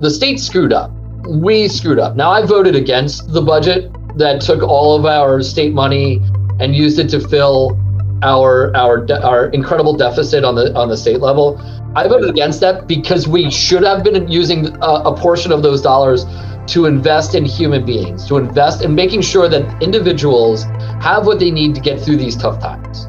[0.00, 0.92] the state screwed up.
[1.28, 2.16] We screwed up.
[2.16, 6.22] Now I voted against the budget that took all of our state money
[6.60, 7.78] and used it to fill
[8.22, 11.60] our our our incredible deficit on the on the state level.
[11.96, 15.82] I voted against that because we should have been using a, a portion of those
[15.82, 16.24] dollars
[16.68, 20.64] to invest in human beings, to invest in making sure that individuals
[21.00, 23.06] have what they need to get through these tough times.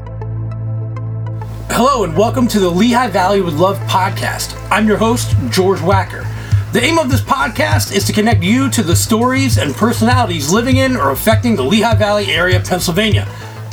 [1.72, 4.56] Hello, and welcome to the Lehigh Valley with Love podcast.
[4.70, 6.29] I'm your host, George Wacker.
[6.72, 10.76] The aim of this podcast is to connect you to the stories and personalities living
[10.76, 13.26] in or affecting the Lehigh Valley area of Pennsylvania.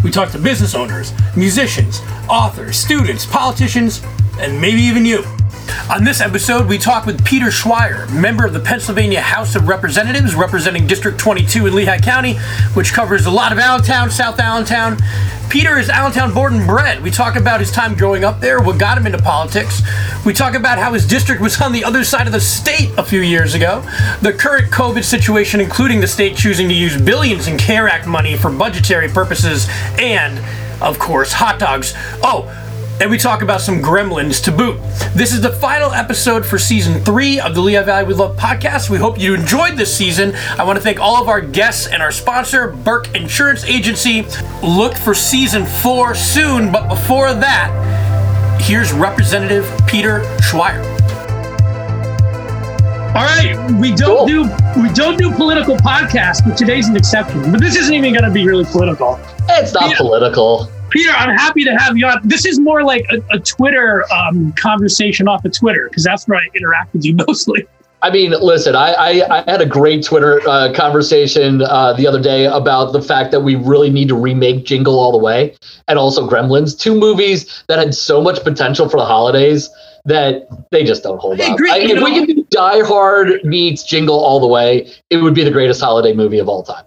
[0.03, 4.02] We talk to business owners, musicians, authors, students, politicians,
[4.39, 5.23] and maybe even you.
[5.89, 10.35] On this episode, we talk with Peter Schweyer, member of the Pennsylvania House of Representatives,
[10.35, 12.35] representing District 22 in Lehigh County,
[12.73, 14.98] which covers a lot of Allentown, South Allentown.
[15.49, 17.02] Peter is Allentown born and bred.
[17.02, 19.81] We talk about his time growing up there, what got him into politics.
[20.25, 23.03] We talk about how his district was on the other side of the state a
[23.03, 23.81] few years ago,
[24.22, 28.36] the current COVID situation, including the state choosing to use billions in CARES Act money
[28.36, 30.38] for budgetary purposes, and,
[30.81, 31.94] of course, hot dogs.
[32.22, 32.53] Oh,
[33.00, 34.80] and we talk about some gremlins to boot.
[35.14, 38.89] This is the final episode for season three of the Lehigh Valley with Love podcast.
[38.89, 40.34] We hope you enjoyed this season.
[40.58, 44.26] I want to thank all of our guests and our sponsor, Burke Insurance Agency.
[44.64, 50.84] Look for season four soon, but before that, here's Representative Peter Schweyer.
[53.16, 54.26] All right, we don't cool.
[54.28, 57.52] do we don't do political podcasts, but today's an exception.
[57.52, 59.20] But this isn't even going to be really political.
[59.50, 59.98] It's not Yeah.
[59.98, 60.70] political.
[60.89, 62.19] Peter, I'm happy to have you on.
[62.23, 66.39] This is more like a, a Twitter um, conversation off of Twitter because that's where
[66.39, 67.67] I interact with you mostly.
[68.03, 72.21] I mean, listen, I, I, I had a great Twitter uh, conversation uh, the other
[72.21, 75.55] day about the fact that we really need to remake Jingle All the Way
[75.88, 79.67] and also Gremlins, two movies that had so much potential for the holidays
[80.05, 81.55] that they just don't hold up.
[81.55, 85.33] agree, I- if we could do Die Hard meets Jingle All the Way, it would
[85.33, 86.85] be the greatest holiday movie of all time.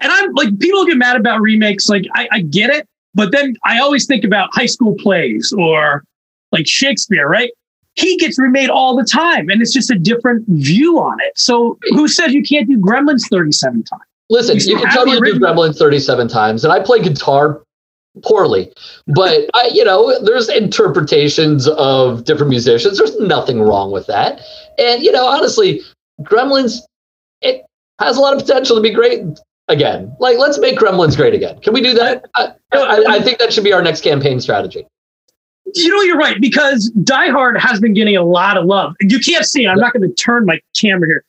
[0.00, 1.88] And I'm like, people get mad about remakes.
[1.88, 6.04] Like, I, I get it, but then I always think about high school plays or
[6.52, 7.50] like Shakespeare, right?
[7.94, 11.36] He gets remade all the time, and it's just a different view on it.
[11.36, 14.02] So, who says you can't do Gremlins 37 times?
[14.30, 17.62] Listen, You you can totally do Gremlins 37 times, and I play guitar
[18.22, 18.72] poorly,
[19.08, 22.98] but I, you know, there's interpretations of different musicians.
[22.98, 24.40] There's nothing wrong with that,
[24.78, 25.82] and you know, honestly,
[26.22, 26.78] Gremlins
[27.42, 27.64] it
[27.98, 29.22] has a lot of potential to be great
[29.70, 30.14] again.
[30.20, 31.60] Like, let's make Gremlins great again.
[31.60, 32.26] Can we do that?
[32.34, 34.86] I, I, I think that should be our next campaign strategy.
[35.74, 38.94] You know, you're right because Die Hard has been getting a lot of love.
[39.00, 39.66] You can't see.
[39.68, 41.24] I'm not going to turn my camera here.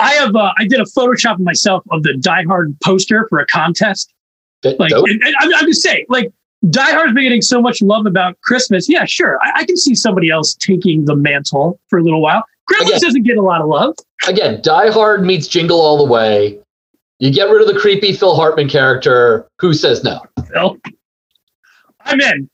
[0.00, 0.34] I have.
[0.34, 4.12] Uh, I did a Photoshop of myself of the Die Hard poster for a contest.
[4.62, 6.32] That- Like, and, and I'm, I'm just saying, like,
[6.70, 8.88] Die Hard's been getting so much love about Christmas.
[8.88, 9.38] Yeah, sure.
[9.42, 12.42] I, I can see somebody else taking the mantle for a little while.
[12.72, 13.00] Gremlins Again.
[13.02, 13.94] doesn't get a lot of love.
[14.26, 16.58] again, Die Hard meets Jingle All the Way.
[17.18, 19.48] You get rid of the creepy Phil Hartman character.
[19.60, 20.20] Who says no?
[20.52, 20.76] Phil.
[22.00, 22.50] I'm in.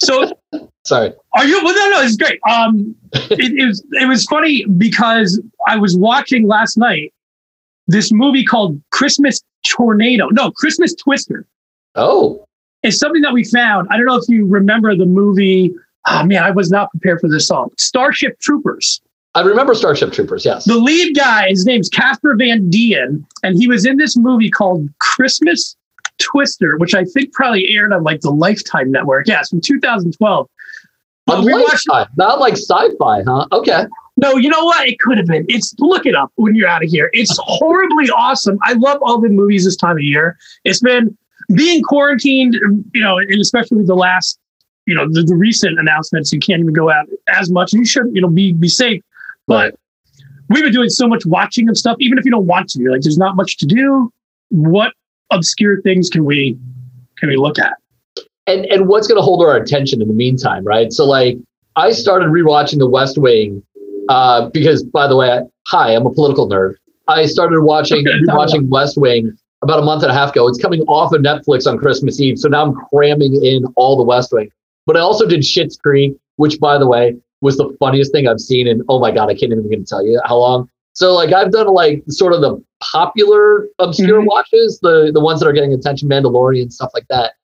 [0.00, 0.32] So
[0.88, 1.12] Sorry.
[1.34, 1.62] Are you?
[1.62, 2.40] Well, no, no, it's great.
[2.50, 7.12] Um, it, it was it was funny because I was watching last night
[7.88, 10.28] this movie called Christmas Tornado.
[10.28, 11.46] No, Christmas Twister.
[11.94, 12.44] Oh,
[12.82, 13.88] It's something that we found.
[13.90, 15.74] I don't know if you remember the movie.
[16.06, 17.68] Oh man, I was not prepared for this song.
[17.76, 19.02] Starship Troopers.
[19.38, 20.44] I remember Starship Troopers.
[20.44, 20.64] Yes.
[20.64, 24.88] The lead guy, his name's Casper Van Dien, and he was in this movie called
[24.98, 25.76] Christmas
[26.18, 29.28] Twister, which I think probably aired on like the Lifetime Network.
[29.28, 30.48] Yeah, it's from 2012.
[31.26, 33.46] But we watched Lifetime, not like sci-fi, huh?
[33.52, 33.86] Okay.
[34.16, 34.88] No, you know what?
[34.88, 35.46] It could have been.
[35.48, 37.08] It's look it up when you're out of here.
[37.12, 38.58] It's horribly awesome.
[38.62, 40.36] I love all the movies this time of year.
[40.64, 41.16] It's been
[41.54, 42.54] being quarantined,
[42.92, 44.36] you know, and especially the last,
[44.86, 46.32] you know, the, the recent announcements.
[46.32, 47.72] You can't even go out as much.
[47.72, 49.00] You should, you know, be be safe.
[49.48, 49.74] But
[50.48, 52.90] we've been doing so much watching of stuff, even if you don't want to.
[52.90, 54.12] Like, there's not much to do.
[54.50, 54.92] What
[55.30, 56.56] obscure things can we
[57.18, 57.74] can we look at?
[58.48, 60.92] and and what's going to hold our attention in the meantime, right?
[60.92, 61.36] So like,
[61.76, 63.62] I started rewatching The West Wing
[64.08, 66.74] uh, because, by the way, I, hi, I'm a political nerd.
[67.06, 70.48] I started watching Okay, rewatching West Wing about a month and a half ago.
[70.48, 74.02] It's coming off of Netflix on Christmas Eve, so now I'm cramming in all the
[74.02, 74.50] West Wing.
[74.86, 78.40] But I also did Schitt's Creek, which, by the way, was the funniest thing I've
[78.40, 80.68] seen And oh my god, I can't even to tell you how long.
[80.92, 84.26] So like I've done like sort of the popular obscure Mhm.
[84.26, 87.34] watches, the the ones that are getting attention, Mandalorian stuff like that.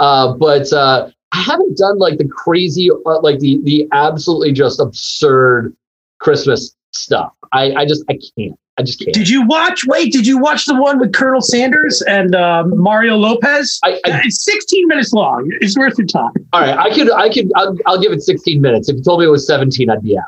[0.00, 4.80] Uh, but uh, I haven't done like the crazy, uh, like the the absolutely just
[4.80, 5.76] absurd
[6.20, 7.32] Christmas stuff.
[7.52, 8.58] I I just I can't.
[8.76, 9.14] I just can't.
[9.14, 9.86] Did you watch?
[9.86, 13.78] Wait, did you watch the one with Colonel Sanders and um, Mario Lopez?
[13.84, 15.48] I, I, It's 16 minutes long.
[15.60, 16.32] It's worth your time.
[16.52, 18.88] all right, I could I could I'll, I'll give it 16 minutes.
[18.88, 20.24] If you told me it was 17, I'd be out.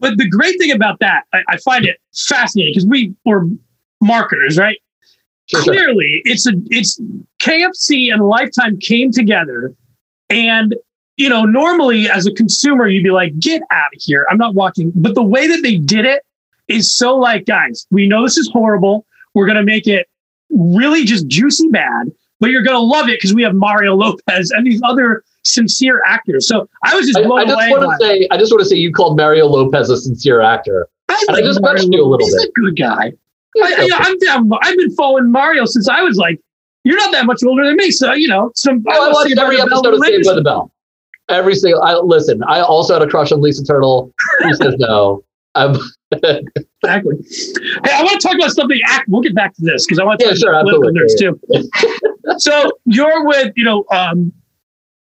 [0.00, 3.46] But the great thing about that, I, I find it fascinating because we were
[4.00, 4.78] marketers, right?
[5.46, 5.74] Sure, sure.
[5.74, 7.00] Clearly, it's a it's
[7.40, 9.72] KFC and Lifetime came together,
[10.28, 10.74] and
[11.16, 14.26] you know, normally as a consumer, you'd be like, "Get out of here!
[14.28, 16.24] I'm not watching." But the way that they did it
[16.72, 19.06] is so like, guys, we know this is horrible.
[19.34, 20.08] We're gonna make it
[20.50, 22.10] really just juicy bad,
[22.40, 26.46] but you're gonna love it because we have Mario Lopez and these other sincere actors.
[26.46, 27.70] So I was just I, blown I just away.
[27.70, 30.88] want to say, I just want to say, you called Mario Lopez a sincere actor.
[31.08, 32.48] I, I just Mario mentioned you a little He's bit.
[32.48, 33.12] a good guy.
[33.62, 34.50] I, you know, I'm down.
[34.62, 36.40] I've been following Mario since I was like,
[36.84, 38.50] you're not that much older than me, so you know.
[38.54, 40.72] Some Oh, I will watched see every episode of Saved by the Bell.
[41.28, 41.82] Every single.
[41.82, 42.42] I listen.
[42.44, 44.12] I also had a crush on Lisa Turtle.
[44.40, 45.22] Who says no?
[45.54, 45.76] I'm,
[46.12, 47.14] Exactly.
[47.84, 48.78] Hey, I want to talk about something.
[49.08, 51.00] We'll get back to this because I want to Yeah, talk sure, about absolutely.
[51.00, 52.38] nerds too.
[52.38, 54.32] so you're with you know um,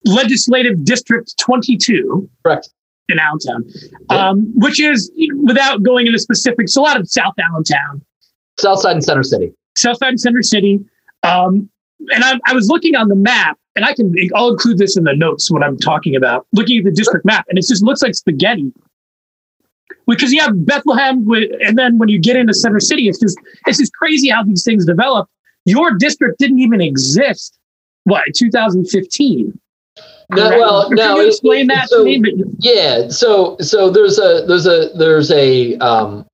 [0.05, 2.71] legislative district 22 correct.
[3.09, 3.65] in Allentown,
[4.11, 4.29] Yeah.
[4.29, 5.11] um, which is
[5.45, 8.03] without going into specifics, a lot of South Allentown.
[8.59, 9.53] Southside and Center City.
[9.77, 10.81] Southside and Center City.
[11.23, 11.69] Um,
[12.11, 15.05] and I, I was looking on the map, and I can I'll include this in
[15.05, 18.03] the notes when I'm talking about looking at the district map, and it just looks
[18.03, 18.73] like spaghetti.
[20.07, 21.27] Because you have Bethlehem,
[21.61, 23.37] and then when you get into Center City, it's just
[23.67, 25.29] it's just crazy how these things develop.
[25.65, 27.59] Your district didn't even exist.
[28.05, 29.59] What 2015?
[30.31, 31.17] No, well, Can no.
[31.17, 32.21] you it- explain that so- to me?
[32.21, 32.31] But
[32.61, 33.09] Yeah.
[33.09, 36.25] So so there's a there's a there's a um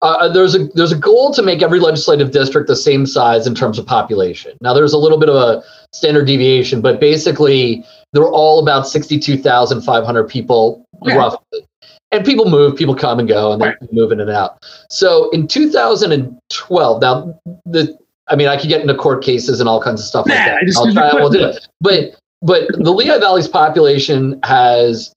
[0.00, 3.54] uh, there's a there's a goal to make every legislative district the same size in
[3.54, 4.52] terms of population.
[4.60, 9.36] Now there's a little bit of a standard deviation, but basically they're all about sixty-two
[9.38, 11.16] thousand five hundred people Okay.
[11.16, 11.66] roughly.
[12.10, 13.92] And people move, people come and go, and they Right.
[13.92, 14.64] move in and out.
[14.88, 17.96] So in 2012, now the
[18.30, 20.44] I mean I could get into court cases and all kinds of stuff like Nah,
[20.46, 20.56] that.
[20.62, 21.08] I just- I'll try.
[21.08, 21.66] I won't do it.
[21.80, 25.12] But but the Lehigh Valley's population has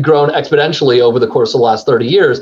[0.00, 2.40] grown exponentially over the course of the last 30 years.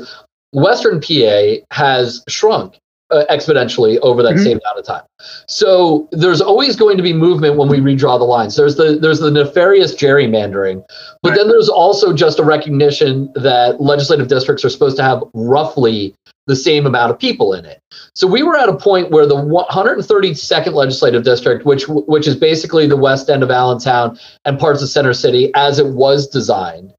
[0.53, 2.77] Western PA has shrunk
[3.11, 4.43] uh, exponentially over that Mhm.
[4.43, 5.01] same amount of time.
[5.47, 8.55] So there's always going to be movement when we redraw the lines.
[8.55, 10.83] There's the there's the nefarious gerrymandering,
[11.23, 11.37] but Right.
[11.37, 16.13] then there's also just a recognition that legislative districts are supposed to have roughly
[16.47, 17.79] the same amount of people in it.
[18.15, 22.87] So we were at a point where the 132nd legislative district, which which is basically
[22.87, 26.93] the west end of Allentown and parts of Center City, as it was designed,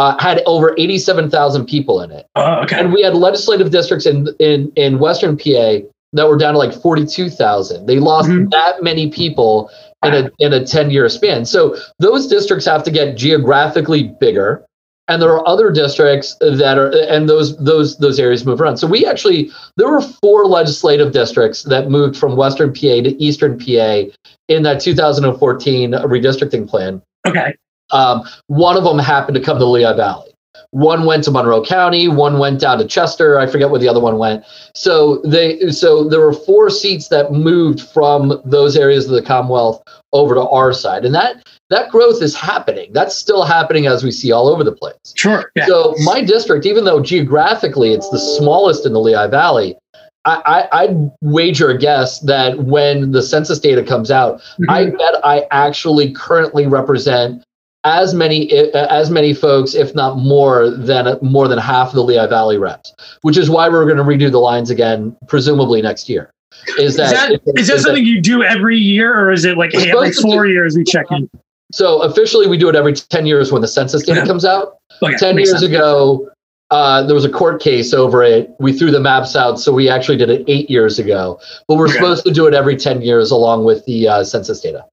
[0.00, 4.28] uh, had over 87,000 people in it, oh, okay, and we had legislative districts in
[4.38, 5.78] in in Western PA
[6.12, 7.86] that were down to like 42,000.
[7.86, 8.50] They lost Mhm.
[8.50, 9.70] that many people
[10.04, 11.44] in a in a 10 year span.
[11.44, 14.64] So those districts have to get geographically bigger
[15.08, 18.76] and there are other districts that are and those those those areas move around.
[18.78, 23.58] So we actually there were four legislative districts that moved from Western PA to Eastern
[23.58, 24.04] PA
[24.48, 27.02] in that 2014 redistricting plan.
[27.26, 27.54] okay,
[27.92, 30.26] Um, one of them happened to come to Lehigh Valley.
[30.72, 32.06] One went to Monroe County.
[32.06, 33.38] One went down to Chester.
[33.38, 34.44] I forget where the other one went.
[34.74, 39.82] So they so there were four seats that moved from those areas of the Commonwealth
[40.12, 42.92] over to our side, and that that growth is happening.
[42.92, 44.94] That's still happening as we see all over the place.
[45.16, 49.76] sure, yeah, So my district, even though geographically it's the smallest in the Lehigh Valley,
[50.24, 54.98] I, I, I'd wager a guess that when the census data comes out, I Mhm.
[54.98, 57.42] bet I actually currently represent
[57.84, 62.26] as many as many folks, if not more than more than half of the Lehigh
[62.26, 62.92] Valley reps.
[63.22, 66.30] Which is why we're going to redo the lines again, presumably next year.
[66.78, 67.12] Is is that
[67.44, 70.20] that is that something you do every year, or is it like hey, every to
[70.20, 71.28] four years we check in?
[71.72, 72.02] so?
[72.02, 74.26] Officially, we do it every ten years when the census data Yeah.
[74.26, 74.76] comes out.
[75.02, 75.62] Okay, 10 years sense.
[75.62, 76.28] ago
[76.70, 79.88] uh, there was a court case over it we threw the maps out so we
[79.88, 81.94] actually did it eight years ago but we're Okay.
[81.94, 84.84] supposed to do it every 10 years along with the uh, census data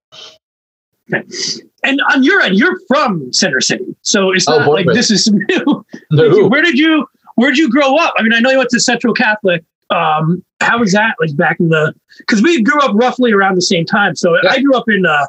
[1.83, 5.09] And on your end, you're from Center City, so it's Oh, not born like this
[5.11, 5.85] is new.
[6.11, 6.47] No.
[6.47, 8.13] Where did you Where did you grow up?
[8.17, 9.63] I mean, I know you went to Central Catholic.
[9.89, 11.93] Um, how was that like back in the?
[12.17, 14.15] Because we grew up roughly around the same time.
[14.15, 14.49] So Yeah.
[14.51, 15.25] I grew up in uh,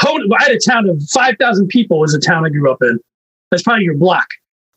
[0.00, 1.98] I had a town of five thousand people.
[1.98, 2.98] Was a town I grew up in.
[3.50, 4.26] That's probably your block.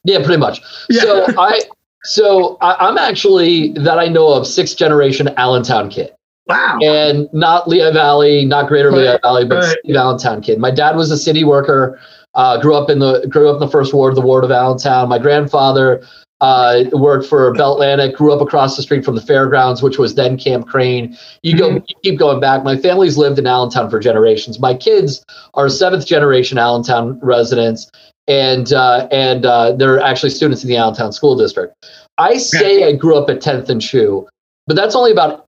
[0.06, 1.01] yeah pretty much Yeah.
[1.01, 1.62] so i
[2.06, 6.12] so I, i'm actually that i know of sixth generation allentown kid
[6.50, 6.79] Wow.
[6.82, 9.96] and not lehigh valley not greater Right, lehigh valley but right.
[9.96, 12.00] Allentown kid my dad was a city worker
[12.36, 15.08] uh, grew up in the grew up in the first ward the ward of allentown
[15.10, 16.01] my grandfather
[16.41, 20.15] uh, worked for Bell Atlantic, grew up across the street from the fairgrounds, which was
[20.15, 21.18] then Camp Crane.
[21.44, 21.84] You go, Mhm.
[21.89, 22.63] you keep going back.
[22.63, 24.58] My family's lived in Allentown for generations.
[24.58, 25.22] My kids
[25.56, 27.91] are seventh generation Allentown residents,
[28.29, 31.74] and uh, and uh, they're actually students in the Allentown School District.
[32.18, 34.25] I say I grew up at 10th and Shoe,
[34.65, 35.44] but that's only about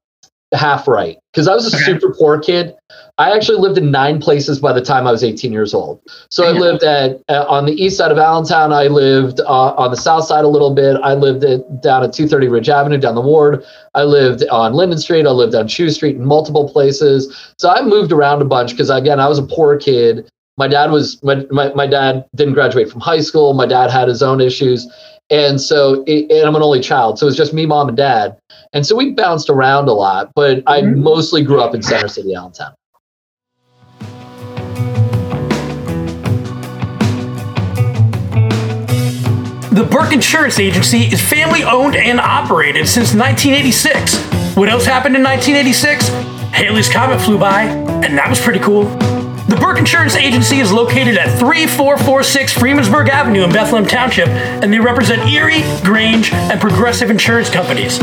[0.53, 1.85] half right because I was a Okay.
[1.85, 2.75] super poor kid.
[3.17, 6.01] I actually lived in nine places by the time I was 18 years old.
[6.29, 8.73] So I lived at uh, on the east side of Allentown.
[8.73, 10.97] I lived uh, on the south side a little bit.
[11.03, 13.63] I lived at, down at 230 Ridge Avenue down the ward.
[13.93, 15.25] I lived on Linden Street.
[15.25, 17.53] I lived on Shoe Street in multiple places.
[17.57, 20.29] So I moved around a bunch because again I was a poor kid.
[20.57, 23.53] My dad was my, my, my dad didn't graduate from high school.
[23.53, 24.87] My dad had his own issues.
[25.29, 27.17] And so, it, and I'm an only child.
[27.17, 28.37] So it was just me, mom, and dad.
[28.73, 30.97] And so we bounced around a lot, but I Mhm.
[30.97, 32.73] mostly grew up in Center City, Allentown.
[39.71, 44.17] The Burke Insurance Agency is family owned and operated since 1986.
[44.57, 46.09] What else happened in 1986?
[46.53, 47.63] Halley's Comet flew by,
[48.03, 48.83] and that was pretty cool.
[49.47, 54.79] The Burke Insurance Agency is located at 3446 Freemansburg Avenue in Bethlehem Township, and they
[54.79, 57.97] represent Erie, Grange, and Progressive Insurance Companies.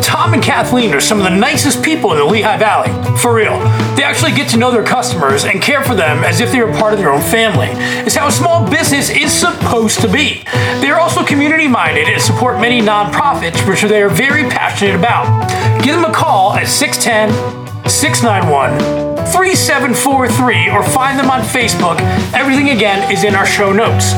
[0.00, 2.88] Tom and Kathleen are some of the nicest people in the Lehigh Valley.
[3.18, 3.58] For real.
[3.96, 6.72] They actually get to know their customers and care for them as if they were
[6.72, 7.68] part of their own family.
[8.06, 10.44] It's how a small business is supposed to be.
[10.80, 15.48] They are also community minded and support many nonprofits, which they are very passionate about.
[15.82, 21.98] Give them a call at 610 691 3743 or find them on Facebook.
[22.34, 24.12] Everything again is in our show notes.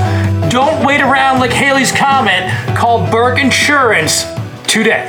[0.53, 2.51] Don't wait around like Halley's comment.
[2.77, 4.25] Call Burke Insurance
[4.67, 5.09] today.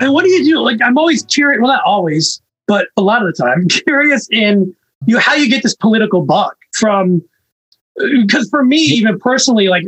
[0.00, 0.60] And what do you do?
[0.60, 1.60] Like, I'm always curious.
[1.60, 4.74] Well, not always, but a lot of the time, curious in
[5.06, 7.22] you how you get this political bug from.
[7.96, 9.84] Because for me, even personally, like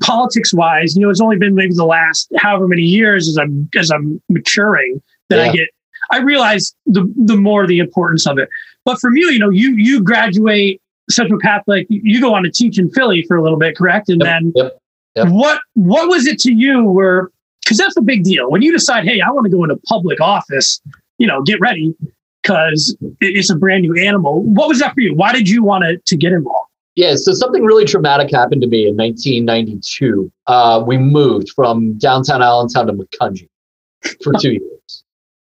[0.00, 3.70] politics wise, you know, it's only been maybe the last however many years as I'm
[3.74, 5.00] as I'm maturing
[5.30, 5.68] that I get.
[6.12, 8.48] I realize the the more the importance of it.
[8.84, 12.78] But from you, you know, you you graduate Central Catholic, you go on to teach
[12.78, 14.08] in Philly for a little bit, correct?
[14.08, 14.78] And Yep, then yep,
[15.14, 15.28] yep.
[15.28, 17.30] what what was it to you where
[17.62, 20.20] because that's a big deal when you decide hey i want to go into public
[20.20, 20.80] office
[21.18, 21.94] you know get ready
[22.42, 25.84] because it's a brand new animal what was that for you why did you want
[25.84, 30.32] to, to get involved Yeah, so something really traumatic happened to me in 1992.
[30.48, 33.48] Uh, we moved from downtown Allentown to Macungie
[34.24, 34.77] for two years.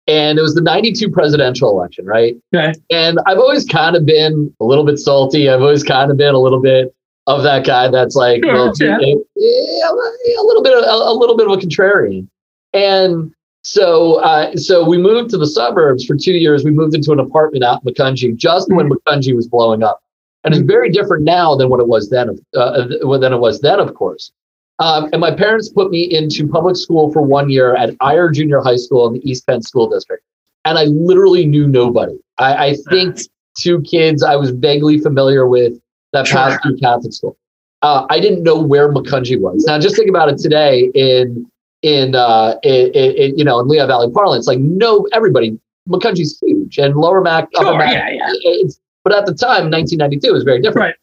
[0.07, 2.37] And it was the 92 presidential election, right?
[2.55, 5.49] okay And I've always kind of been a little bit salty.
[5.49, 6.95] I've always kind of been a little bit
[7.27, 8.99] of that guy that's like, Sure, well, yeah.
[8.99, 12.29] a little bit, of, a, little bit of a contrarian.
[12.75, 13.33] And
[13.63, 16.65] so, uh, so we moved to the suburbs for two years.
[16.65, 20.03] We moved into an apartment out in Macungie just when Macungie was blowing up,
[20.45, 22.39] and it's very different now than what it was then.
[22.55, 22.87] Uh,
[23.19, 24.33] than it was then, of course.
[24.81, 28.61] Um, and my parents put me into public school for one year at Eyer Junior
[28.61, 30.25] High School in the East Penn School District,
[30.65, 32.19] and I literally knew nobody.
[32.39, 33.19] I, I think
[33.57, 35.75] two kids I was vaguely familiar with
[36.13, 37.37] that passed through Catholic school.
[37.83, 39.65] Uh, I didn't know where Macungie was.
[39.67, 41.49] Now, just think about it today in
[41.83, 44.47] in uh, in, in, you know in Lehigh Valley parlance.
[44.47, 47.93] Like, no, everybody Macungie's huge, and Lower Mac, Upper Sure, Mac.
[47.93, 48.63] yeah, yeah.
[49.03, 50.77] But at the time, 1992 was very different.
[50.77, 50.95] Right.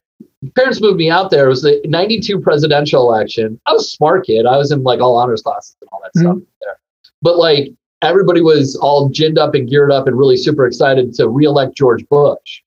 [0.55, 1.45] Parents moved me out there.
[1.45, 3.59] It was the 92 presidential election.
[3.67, 4.45] I was a smart kid.
[4.45, 6.39] I was in like all honors classes and all that Mm-hmm.
[6.39, 6.79] stuff there.
[7.21, 7.71] But like
[8.01, 12.07] everybody was all ginned up and geared up and really super excited to reelect George
[12.09, 12.61] Bush.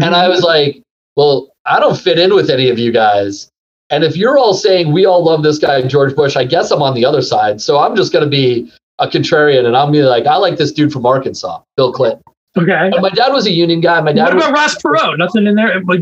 [0.00, 0.82] And I was like,
[1.16, 3.50] well, I don't fit in with any of you guys.
[3.90, 6.82] And if you're all saying we all love this guy, George Bush, I guess I'm
[6.82, 7.60] on the other side.
[7.60, 10.70] So I'm just going to be a contrarian and I'm be like, I like this
[10.72, 12.20] dude from Arkansas, Bill Clinton.
[12.58, 13.98] okay And my dad was a union guy.
[14.00, 16.00] My what dad was, about ross perot nothing in there like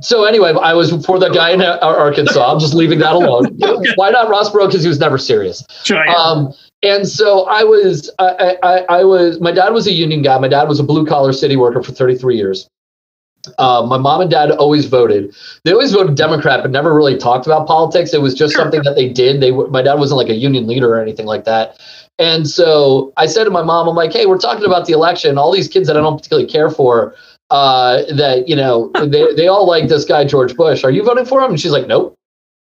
[0.00, 2.52] so anyway, I was for the guy in Arkansas.
[2.52, 3.58] I'm just leaving that alone.
[3.96, 4.68] Why not Ross Perot?
[4.68, 5.64] Because he was never serious.
[6.14, 6.52] Um,
[6.82, 10.38] and so I was, I, I, I was, my dad was a union guy.
[10.38, 12.68] My dad was a blue collar city worker for 33 years.
[13.58, 15.34] Um, my mom and dad always voted.
[15.64, 18.12] They always voted Democrat, but never really talked about politics.
[18.12, 18.62] It was just Sure.
[18.62, 19.40] something that they did.
[19.40, 21.78] They, my dad wasn't like a union leader or anything like that.
[22.18, 25.38] And so I said to my mom, I'm like, hey, we're talking about the election.
[25.38, 27.14] All these kids that I don't particularly care for,
[27.50, 30.84] uh, that, you know, they, they all like this guy, George Bush.
[30.84, 31.50] Are you voting for him?
[31.50, 32.14] And she's like, nope.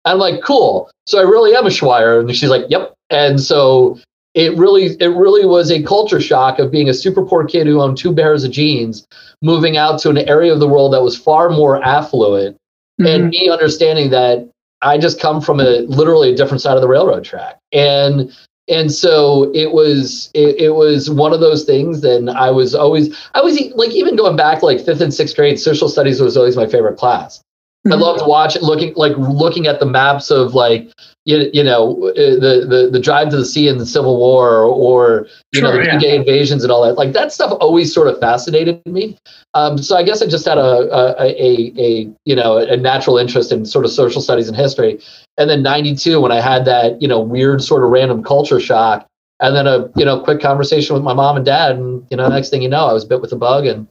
[0.05, 0.89] I'm like, cool.
[1.05, 2.19] So I really am a Schweier.
[2.21, 2.93] And she's like, yep.
[3.09, 3.99] And so
[4.35, 7.81] it really, it really was a culture shock of being a super poor kid who
[7.81, 9.05] owned two pairs of jeans,
[9.41, 12.55] moving out to an area of the world that was far more affluent,
[12.99, 13.29] and Mhm.
[13.31, 14.47] me understanding that
[14.81, 17.57] I just come from a literally a different side of the railroad track.
[17.73, 18.31] And
[18.67, 23.15] and so it was it, it was one of those things and I was always
[23.33, 26.55] I was like even going back like fifth and sixth grade, social studies was always
[26.57, 27.41] my favorite class.
[27.85, 28.01] I Mhm.
[28.01, 30.91] loved watching, looking like looking at the maps of like
[31.27, 34.63] you, you know uh, the, the the drive to the sea in the Civil War
[34.63, 35.99] or, or you know the yeah.
[35.99, 36.93] D-Day invasions and all that.
[36.93, 39.17] Like that stuff always sort of fascinated me.
[39.53, 43.17] Um, so I guess I just had a a, a a you know a natural
[43.17, 44.99] interest in sort of social studies and history.
[45.37, 49.07] And then '92 when I had that you know weird sort of random culture shock
[49.39, 52.27] and then a you know quick conversation with my mom and dad, and you know
[52.27, 53.87] next thing you know, I was bit with a bug, and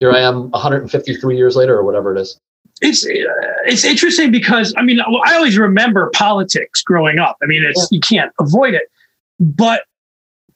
[0.00, 2.38] here I am, 153 years later, or whatever it is.
[2.80, 7.36] It's it's interesting because I mean I always remember politics growing up.
[7.42, 7.96] I mean it's yeah.
[7.96, 8.90] you can't avoid it,
[9.38, 9.84] but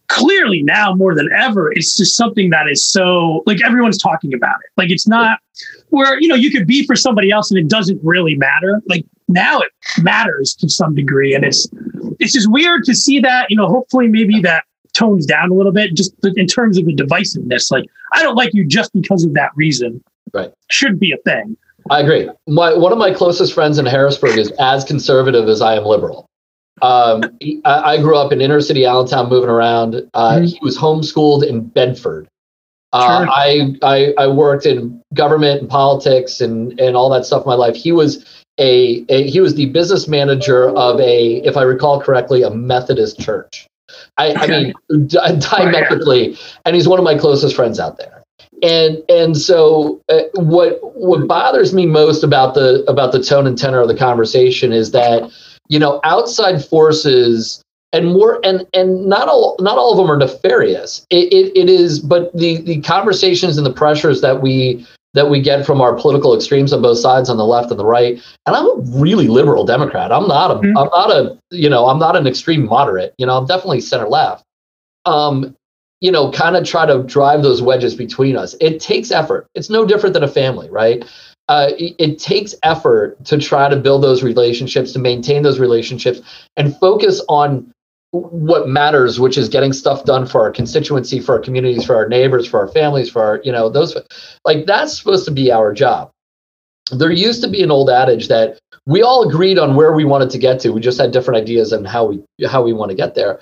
[0.08, 4.56] clearly now more than ever, it's just something that is so like everyone's talking about
[4.64, 4.70] it.
[4.76, 5.38] Like it's not
[5.90, 8.82] where you know you could be for somebody else and it doesn't really matter.
[8.88, 9.70] Like now it
[10.02, 11.68] matters to some degree, and it's
[12.18, 13.50] it's just weird to see that.
[13.50, 16.94] You know, hopefully maybe that tones down a little bit just in terms of the
[16.94, 17.70] divisiveness.
[17.70, 17.84] Like
[18.14, 20.02] I don't like you just because of that reason.
[20.32, 21.56] Right, should be a thing.
[21.90, 22.28] I agree.
[22.46, 26.26] My one of my closest friends in Harrisburg is as conservative as I am liberal.
[26.80, 27.24] Um,
[27.64, 29.96] I, I, grew up in inner city Allentown, moving around.
[30.14, 30.44] Uh, mm-hmm.
[30.44, 32.28] He was homeschooled in Bedford.
[32.92, 33.28] Uh, sure.
[33.28, 37.54] I, I I worked in government and politics and and all that stuff in my
[37.54, 37.74] life.
[37.74, 38.24] He was
[38.58, 43.18] a, a he was the business manager of a, if I recall correctly, a Methodist
[43.20, 43.66] church.
[44.16, 44.40] I, okay.
[44.40, 46.36] I mean, di- diametrically, oh, yeah.
[46.64, 48.17] and he's one of my closest friends out there.
[48.62, 53.56] And and so uh, what what bothers me most about the about the tone and
[53.56, 55.30] tenor of the conversation is that
[55.68, 57.62] you know outside forces
[57.92, 61.06] and more and and not all not all of them are nefarious.
[61.10, 65.40] It, it, it is but the the conversations and the pressures that we that we
[65.40, 68.54] get from our political extremes on both sides on the left and the right and
[68.54, 70.12] i'm a really liberal democrat.
[70.12, 70.72] I'm not a am mm-hmm.
[70.74, 73.14] not a you know i'm not an extreme moderate.
[73.18, 74.44] You know i'm definitely center left.
[75.04, 75.54] Um
[76.00, 79.70] you know kind of try to drive those wedges between us it takes effort it's
[79.70, 81.04] no different than a family right
[81.48, 86.20] uh, it, it, takes effort to try to build those relationships, to maintain those relationships,
[86.58, 87.72] and focus on
[88.10, 92.08] what matters, which is getting stuff done for our constituency, for our communities, for our
[92.08, 93.96] neighbors, for our families, for our, you know, those
[94.44, 96.10] like that's supposed to be our job.
[96.90, 100.30] There used to be an old adage that we all agreed on where we wanted
[100.30, 100.70] to get to.
[100.70, 103.40] We just had different ideas on how we how we want to get there.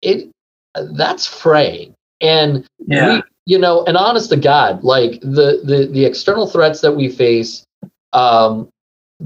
[0.00, 0.30] It
[0.74, 1.93] that's fraying.
[2.20, 3.16] And yeah.
[3.16, 7.08] we, you know, and honest to God, like the the the external threats that we
[7.08, 7.64] face,
[8.12, 8.68] um,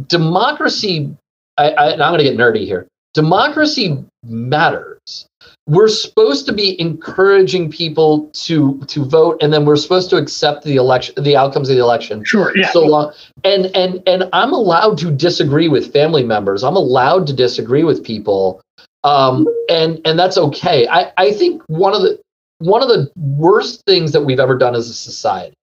[0.07, 1.15] democracy.
[1.57, 2.87] I, I, I'm going to get nerdy here.
[3.15, 5.27] Democracy matters.
[5.67, 10.65] We're supposed to be encouraging people to to vote, and then we're supposed to accept
[10.65, 12.25] the election, the outcomes of the election.
[12.25, 12.57] Sure.
[12.57, 12.71] Yeah.
[12.71, 13.13] So long,
[13.45, 16.63] and and and I'm allowed to disagree with family members.
[16.63, 18.63] I'm allowed to disagree with people,
[19.05, 20.89] um, and and that's okay.
[20.89, 22.19] I I think one of the
[22.59, 25.55] one of the worst things that we've ever done as a society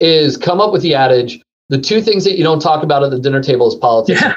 [0.00, 1.40] is come up with the adage
[1.72, 4.20] the two things that you don't talk about at the dinner table is politics.
[4.20, 4.34] Yeah.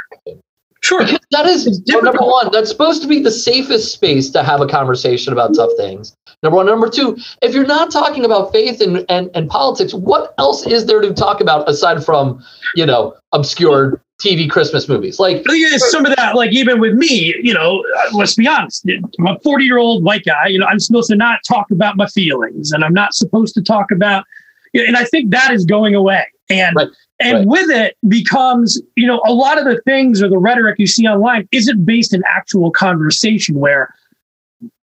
[0.82, 1.04] Sure.
[1.04, 2.50] Because that is number one.
[2.52, 6.16] That's supposed to be the safest space to have a conversation about tough things.
[6.44, 6.68] Number one.
[6.68, 10.86] Number two, if you're not talking about faith and, and, and politics, what else is
[10.86, 12.42] there to talk about aside from,
[12.76, 15.20] you know, obscure TV Christmas movies.
[15.20, 15.46] Like
[15.78, 18.86] some of that, like even with me, you know, uh, let's be honest,
[19.20, 20.48] I'm a 40 year old white guy.
[20.48, 23.62] You know, I'm supposed to not talk about my feelings, and I'm not supposed to
[23.62, 24.26] talk about.
[24.74, 26.26] And I think that is going away.
[26.50, 26.88] And right.
[27.20, 27.48] and right.
[27.48, 31.08] with it becomes, you know, a lot of the things or the rhetoric you see
[31.08, 33.94] online isn't based in actual conversation where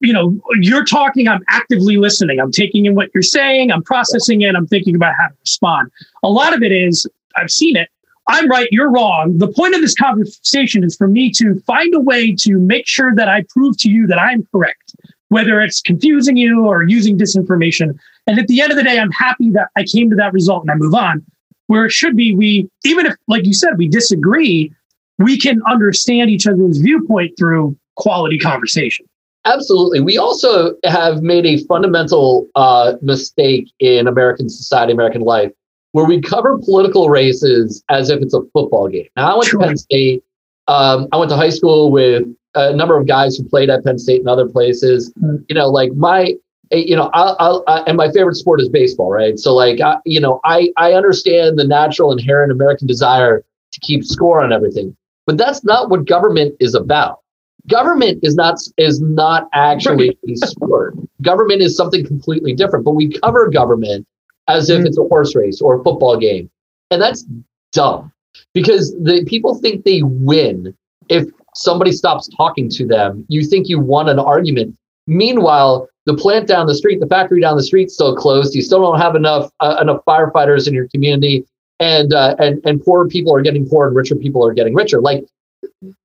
[0.02, 2.40] you know, you're talking, I'm actively listening.
[2.40, 5.90] I'm taking in what you're saying, I'm processing it, I'm thinking about how to respond.
[6.22, 7.06] A lot of it is,
[7.36, 7.90] I've seen it,
[8.30, 9.36] I'm right, you're wrong.
[9.38, 13.12] The point of this conversation is for me to find a way to make sure
[13.16, 14.94] that I prove to you that I'm correct,
[15.30, 17.98] whether it's confusing you or using disinformation.
[18.28, 20.62] And at the end of the day, I'm happy that I came to that result
[20.62, 21.24] and I move on.
[21.66, 24.72] Where it should be, we, even if, like you said, we disagree,
[25.18, 29.06] we can understand each other's viewpoint through quality conversation.
[29.44, 30.00] Absolutely.
[30.00, 35.50] We also have made a fundamental uh, mistake in American society, American life,
[35.92, 39.08] where we cover political races as if it's a football game.
[39.16, 39.60] Now, I went sure.
[39.60, 40.24] to Penn State.
[40.68, 42.24] Um, I went to high school with
[42.54, 45.12] a number of guys who played at Penn State and other places.
[45.14, 45.36] Mm-hmm.
[45.48, 46.34] You know, like my,
[46.70, 49.38] you know, I, I, I, and my favorite sport is baseball, right?
[49.38, 54.04] So, like, I, you know, I, I understand the natural, inherent American desire to keep
[54.04, 57.20] score on everything, but that's not what government is about.
[57.68, 60.94] Government is not is not actually a sport.
[61.20, 62.84] Government is something completely different.
[62.84, 64.06] But we cover government
[64.50, 64.86] as if mm-hmm.
[64.86, 66.50] it's a horse race or a football game.
[66.90, 67.24] And that's
[67.72, 68.12] dumb
[68.52, 70.74] because the people think they win
[71.08, 73.24] if somebody stops talking to them.
[73.28, 74.76] You think you won an argument.
[75.06, 78.54] Meanwhile, the plant down the street, the factory down the street, still closed.
[78.54, 81.44] You still don't have enough uh, enough firefighters in your community,
[81.78, 85.00] and uh, and and poor people are getting poor, and richer people are getting richer.
[85.00, 85.24] Like,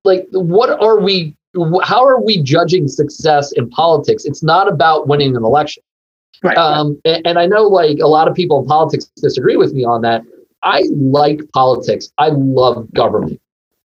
[0.03, 1.35] like what are we?
[1.83, 4.25] How are we judging success in politics?
[4.25, 5.83] It's not about winning an election.
[6.45, 6.57] Right.
[6.57, 9.83] Um, and, and I know like a lot of people in politics disagree with me
[9.83, 10.23] on that.
[10.63, 12.11] I like politics.
[12.17, 13.41] I love government.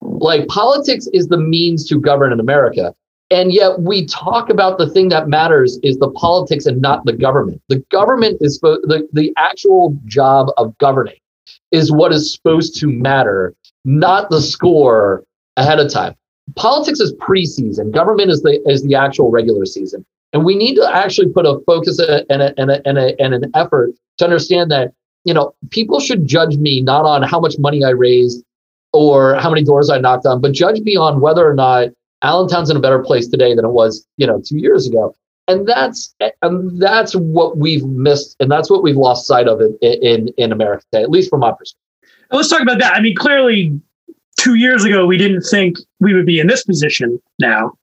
[0.01, 2.93] Like politics is the means to govern in America.
[3.31, 7.13] And yet we talk about the thing that matters is the politics and not the
[7.13, 7.61] government.
[7.69, 11.15] The government is the, the actual job of governing
[11.71, 15.23] is what is supposed to matter, not the score
[15.57, 16.15] ahead of time.
[16.55, 17.91] Politics is preseason.
[17.91, 20.05] Government is the is the actual regular season.
[20.33, 23.33] And we need to actually put a focus and, a, and, a, and, a, and
[23.33, 24.91] an effort to understand that,
[25.25, 28.43] you know, people should judge me not on how much money I raised
[28.91, 31.89] or how many doors I knocked on, but judge me on whether or not
[32.23, 35.15] Allentown's in a better place today than it was, you know, two years ago.
[35.47, 39.77] And that's and that's what we've missed, and that's what we've lost sight of in
[39.81, 41.79] in, in America today, at least from my perspective.
[42.31, 42.95] Let's talk about that.
[42.95, 43.77] I mean, clearly,
[44.39, 47.73] two years ago, we didn't think we would be in this position now.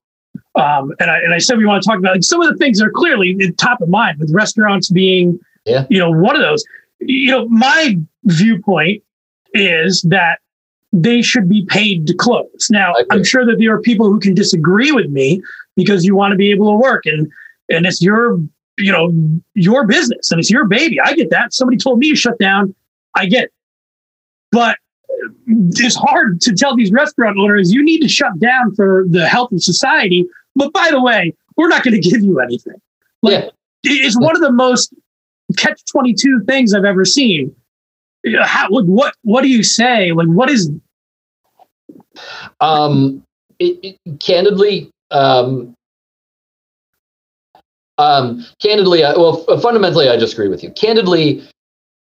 [0.55, 2.57] Um, and I and I said we want to talk about like, some of the
[2.57, 5.85] things that are clearly top of mind, with restaurants being, yeah.
[5.89, 6.63] you know, one of those.
[6.99, 9.01] You know, my viewpoint
[9.53, 10.39] is that
[10.93, 12.67] they should be paid to close.
[12.69, 15.41] Now, I'm sure that there are people who can disagree with me
[15.75, 17.31] because you want to be able to work and
[17.69, 18.37] and it's your
[18.77, 19.11] you know
[19.53, 20.99] your business and it's your baby.
[20.99, 21.53] I get that.
[21.53, 22.75] Somebody told me to shut down.
[23.15, 23.53] I get it.
[24.51, 24.77] But
[25.47, 29.51] it's hard to tell these restaurant owners you need to shut down for the health
[29.51, 30.25] of society.
[30.55, 32.81] But by the way, we're not going to give you anything.
[33.21, 33.49] Like, yeah.
[33.83, 34.93] It's one of the most
[35.57, 37.55] catch 22 things I've ever seen.
[38.43, 40.11] How what what do you say?
[40.11, 40.71] Like what is
[42.59, 43.23] um
[43.57, 45.73] it, it, candidly um
[47.97, 50.69] um candidly I, well fundamentally i disagree with you.
[50.71, 51.43] Candidly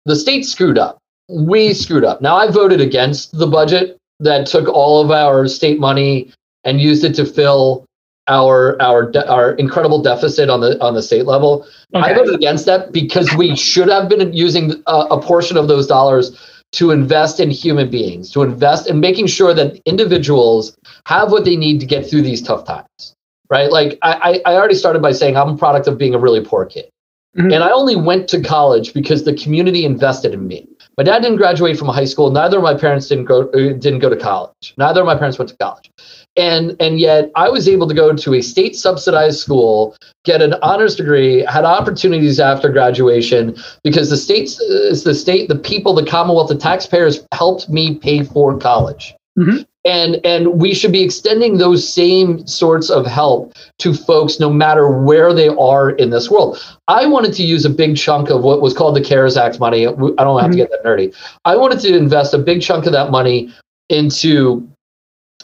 [0.05, 0.99] the state screwed up.
[1.27, 2.21] We screwed up.
[2.21, 6.31] Now i voted against the budget that took all of our state money
[6.63, 7.84] and used it to fill
[8.27, 11.67] our our our incredible deficit on the on the state level.
[11.93, 12.11] Okay.
[12.11, 15.87] I voted against that because we should have been using a, a, portion of those
[15.87, 16.37] dollars
[16.73, 21.55] to invest in human beings, to invest in making sure that individuals have what they
[21.55, 23.13] need to get through these tough times.
[23.49, 23.71] Right?
[23.71, 26.65] Like I, I already started by saying I'm a product of being a really poor
[26.65, 26.89] kid.
[27.37, 27.51] Mm-hmm.
[27.51, 30.67] And I only went to college because the community invested in me.
[30.97, 32.31] My dad didn't graduate from high school.
[32.31, 34.73] Neither of my parents didn't go uh, didn't go to college.
[34.77, 35.91] Neither of my parents went to college
[36.37, 40.55] and and yet I was able to go to a state subsidized school, get an
[40.61, 46.05] honors degree, had opportunities after graduation because the states is the state, the people, the
[46.05, 49.13] Commonwealth, the taxpayers helped me pay for college.
[49.37, 49.63] Mm-hmm.
[49.85, 54.89] And and we should be extending those same sorts of help to folks no matter
[54.89, 56.57] where they are in this world.
[56.87, 59.85] I wanted to use a big chunk of what was called the CARES Act money.
[59.85, 60.51] I don't have mm-hmm.
[60.51, 61.15] to get that nerdy.
[61.45, 63.53] I wanted to invest a big chunk of that money
[63.89, 64.67] into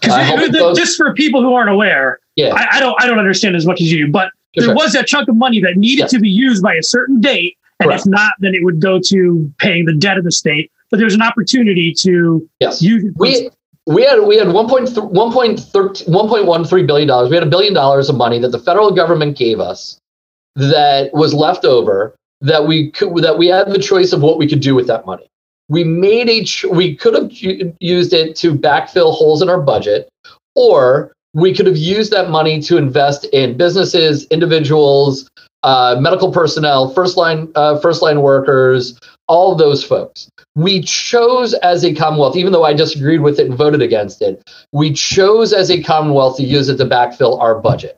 [0.10, 2.54] uh, just for people who aren't aware, yeah.
[2.54, 5.08] I, I, don't I don't understand as much as you, but sure, there was that
[5.08, 8.02] chunk of money that needed to be used by a certain date, and Correct.
[8.02, 10.72] if not, then it would go to paying the debt of the state.
[10.90, 12.82] But there's an opportunity to yes.
[12.82, 13.14] use.
[13.16, 13.50] We,
[13.88, 17.30] we had we had 1.13 billion dollars.
[17.30, 20.00] We had a billion dollars of money that the federal government gave us
[20.56, 24.48] that was left over that we could that we had the choice of what we
[24.48, 25.30] could do with that money
[25.72, 27.32] we made a ch- we could have
[27.80, 30.10] used it to backfill holes in our budget
[30.54, 35.30] or we could have used that money to invest in businesses individuals
[35.64, 40.28] uh, medical personnel first line uh, first line workers all those folks.
[40.56, 44.44] We chose as a commonwealth even though i disagreed with it and voted against it
[44.74, 47.96] we chose as a commonwealth to use it to backfill our budget.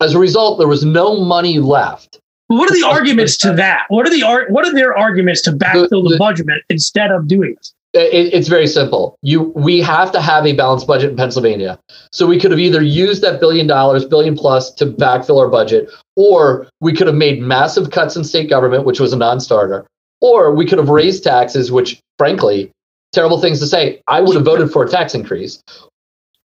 [0.00, 3.84] As a result there was no money left what are the arguments to that?
[3.88, 7.28] What are the what are their arguments to backfill the, the, the budget instead of
[7.28, 7.74] doing this?
[7.96, 9.16] Uh, it, it's very simple.
[9.22, 11.78] You we have to have a balanced budget in Pennsylvania.
[12.12, 15.90] So we could have either used that billion dollars, billion plus, to backfill our budget,
[16.16, 19.86] or we could have made massive cuts in state government, which was a non-starter,
[20.20, 22.70] or we could have raised taxes, which frankly,
[23.12, 24.02] terrible things to say.
[24.06, 25.62] I would have voted for a tax increase,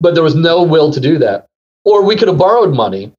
[0.00, 1.46] but there was no will to do that.
[1.84, 3.12] Or we could have borrowed money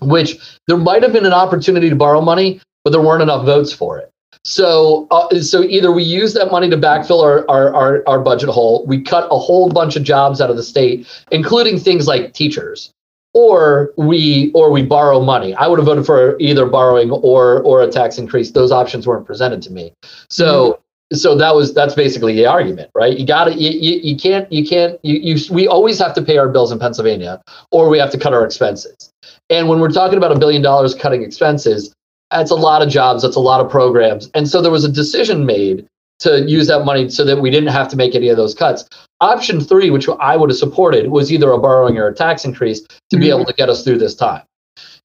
[0.00, 3.72] which there might have been an opportunity to borrow money, but there weren't enough votes
[3.72, 4.12] for it.
[4.44, 8.48] So, uh, so either we use that money to backfill our, our, our, our, budget
[8.48, 12.32] hole, we cut a whole bunch of jobs out of the state, including things like
[12.32, 12.92] teachers,
[13.34, 15.54] or we or we borrow money.
[15.54, 18.52] I would have voted for either borrowing or or a tax increase.
[18.52, 19.92] Those options weren't presented to me.
[20.30, 20.72] So.
[20.72, 20.82] Mm-hmm
[21.12, 24.50] so that was that's basically the argument right you got to you, you, you, can't
[24.52, 27.98] you can't you, you we always have to pay our bills in pennsylvania or we
[27.98, 29.10] have to cut our expenses
[29.50, 31.94] and when we're talking about a billion dollars cutting expenses
[32.30, 34.30] that's a lot of jobs that's a lot of programs.
[34.34, 35.86] And so there was a decision made
[36.20, 38.88] to use that money so that we didn't have to make any of those cuts.
[39.20, 42.80] Option three which i would have supported was either a borrowing or a tax increase
[42.82, 43.20] to mm-hmm.
[43.20, 44.42] be able to get us through this time.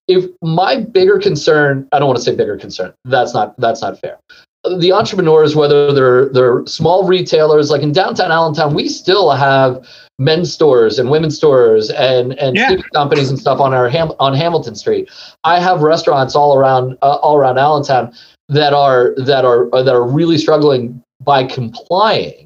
[0.07, 3.99] If my bigger concern i don't want to say bigger concern that's not that's not
[3.99, 4.19] fair.
[4.79, 9.85] The entrepreneurs, whether they're they're small retailers, like in downtown Allentown, we still have
[10.19, 12.75] men's stores and women's stores and and Yeah.
[12.93, 15.09] companies and stuff on our Ham- on Hamilton Street.
[15.43, 18.11] I have restaurants all around uh, all around Allentown
[18.49, 22.45] that are that are that are really struggling by complying.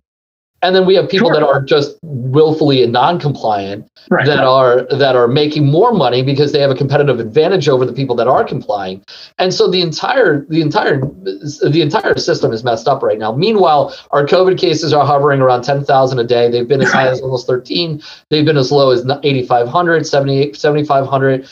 [0.64, 1.40] And then we have people Sure.
[1.40, 4.26] that are just willfully non-compliant Right.
[4.26, 7.92] that are that are making more money because they have a competitive advantage over the
[7.92, 9.02] people that are complying
[9.38, 13.94] and so the entire the entire the entire system is messed up right now meanwhile
[14.12, 17.48] our covid cases are hovering around 10,000 a day they've been as high as almost
[17.48, 21.46] 13 they've been as low as 8500 78 7500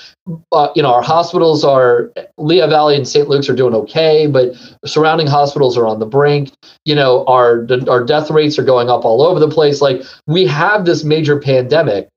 [0.53, 3.27] uh, you know our hospitals are Lehigh Valley and St.
[3.27, 6.51] Luke's are doing okay but surrounding hospitals are on the brink
[6.85, 9.81] you know our our death rates are going up all over the place.
[9.81, 12.07] Like we have this major pandemic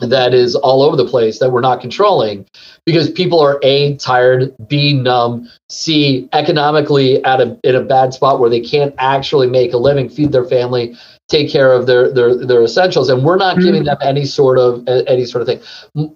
[0.00, 2.46] that is all over the place that we're not controlling
[2.84, 8.40] because people are a tired b numb c economically at a in a bad spot
[8.40, 10.96] where they can't actually make a living feed their family
[11.28, 13.08] take care of their their their essentials.
[13.08, 13.86] And we're not giving mm.
[13.86, 15.60] them any sort of any sort of thing.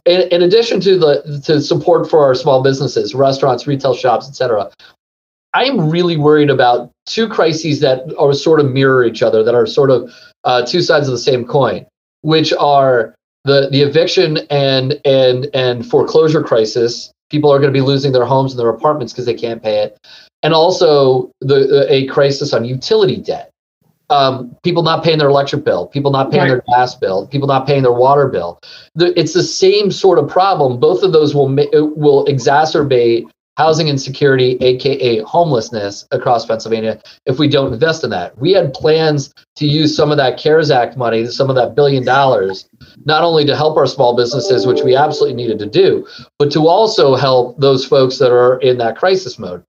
[0.04, 4.70] In, in addition to the to support for our small businesses restaurants retail shops etc
[5.54, 9.54] I am really worried about two crises that are sort of mirror each other, that
[9.54, 10.12] are sort of
[10.44, 11.86] uh, two sides of the same coin,
[12.20, 17.10] which are the the eviction and and and foreclosure crisis.
[17.30, 19.78] People are going to be losing their homes and their apartments because they can't pay
[19.78, 19.98] it,
[20.42, 23.50] and also the a crisis on utility debt.
[24.10, 27.66] Um, people not paying their electric bill, people not paying their gas bill, people not
[27.66, 28.58] paying their water bill.
[28.94, 30.80] The, it's the same sort of problem.
[30.80, 37.48] Both of those will ma- will exacerbate housing insecurity, aka homelessness, across Pennsylvania if we
[37.48, 38.38] don't invest in that.
[38.38, 42.04] We had plans to use some of that CARES Act money, some of that billion
[42.04, 42.68] dollars,
[43.04, 46.06] not only to help our small businesses, which we absolutely needed to do,
[46.38, 49.64] but to also help those folks that are in that crisis mode.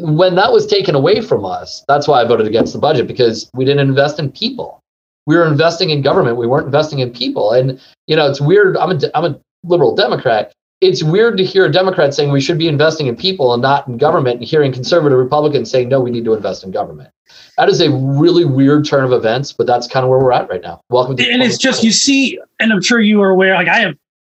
[0.00, 3.50] When that was taken away from us, that's why I voted against the budget because
[3.52, 4.80] we didn't invest in people.
[5.26, 6.38] We were investing in government.
[6.38, 7.52] We weren't investing in people.
[7.52, 8.78] And you know, it's weird.
[8.78, 12.58] I'm a I'm a liberal Democrat, it's weird to hear a Democrat saying we should
[12.58, 16.10] be investing in people and not in government, and hearing conservative Republicans saying no, we
[16.10, 17.10] need to invest in government.
[17.56, 20.50] That is a really weird turn of events, but that's kind of where we're at
[20.50, 20.80] right now.
[20.90, 21.30] Welcome to.
[21.30, 23.54] and it's just you see, and I'm sure you are aware.
[23.54, 23.94] Like I have,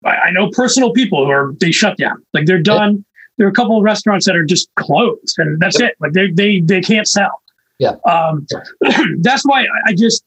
[0.05, 2.21] I know personal people who are they shut down.
[2.33, 3.05] Like they're done.
[3.37, 5.95] There are a couple of restaurants that are just closed, and that's it.
[6.01, 7.41] Like they they they can't sell.
[7.79, 7.95] Yeah.
[8.05, 8.45] Um,
[9.19, 10.25] that's why I just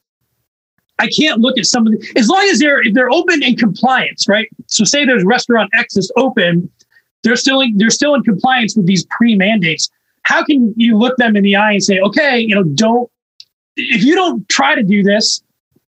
[0.99, 4.49] I can't look at somebody as long as they're if they're open in compliance, right?
[4.67, 6.69] So say there's restaurant X is open,
[7.23, 9.89] they're still in, they're still in compliance with these pre mandates.
[10.23, 13.09] How can you look them in the eye and say, okay, you know, don't
[13.75, 15.41] if you don't try to do this,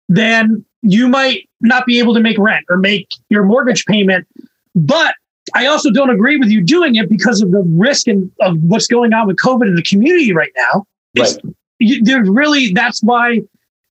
[0.08, 4.26] then you might not be able to make rent or make your mortgage payment.
[4.74, 5.14] But
[5.54, 8.86] I also don't agree with you doing it because of the risk and of what's
[8.86, 10.86] going on with COVID in the community right now.
[11.14, 11.38] It's,
[11.78, 13.40] you, there's really that's why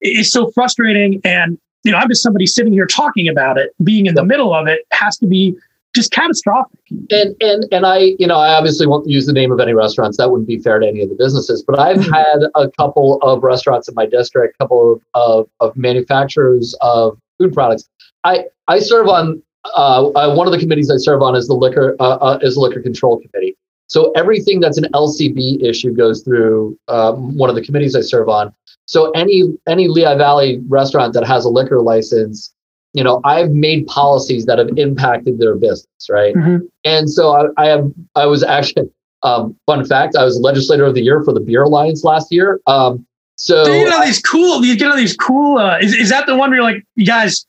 [0.06, 1.22] it's so frustrating.
[1.24, 4.54] And you know, I'm just somebody sitting here talking about it, being in the middle
[4.54, 5.56] of it has to be
[5.96, 6.78] just catastrophic.
[7.12, 10.18] and and and I, you know, I obviously won't use the name of any restaurants.
[10.18, 11.63] That wouldn't be fair to any of the businesses.
[11.63, 15.78] But I've had a couple of restaurants in my district, a couple of, of, of
[15.78, 17.88] manufacturers of food products.
[18.24, 19.41] I I serve on
[19.76, 22.56] uh, uh, one of the committees I serve on is the liquor uh, uh, is
[22.56, 23.56] the liquor control committee.
[23.88, 28.30] So everything that's an LCB issue goes through um, one of the committees I serve
[28.30, 28.54] on.
[28.86, 32.54] So any any Lehigh Valley restaurant that has a liquor license,
[32.93, 36.36] you know, I've made policies that have impacted their business, right?
[36.36, 36.67] Mhm.
[36.84, 38.89] And so I, I have I was actually
[39.24, 42.62] um, fun fact, I was legislator of the year for the Beer Alliance last year.
[42.67, 43.06] Um,
[43.38, 45.58] so So you get all these cool, you get all these cool.
[45.58, 47.45] Uh, is, is that the one where you're like, you guys,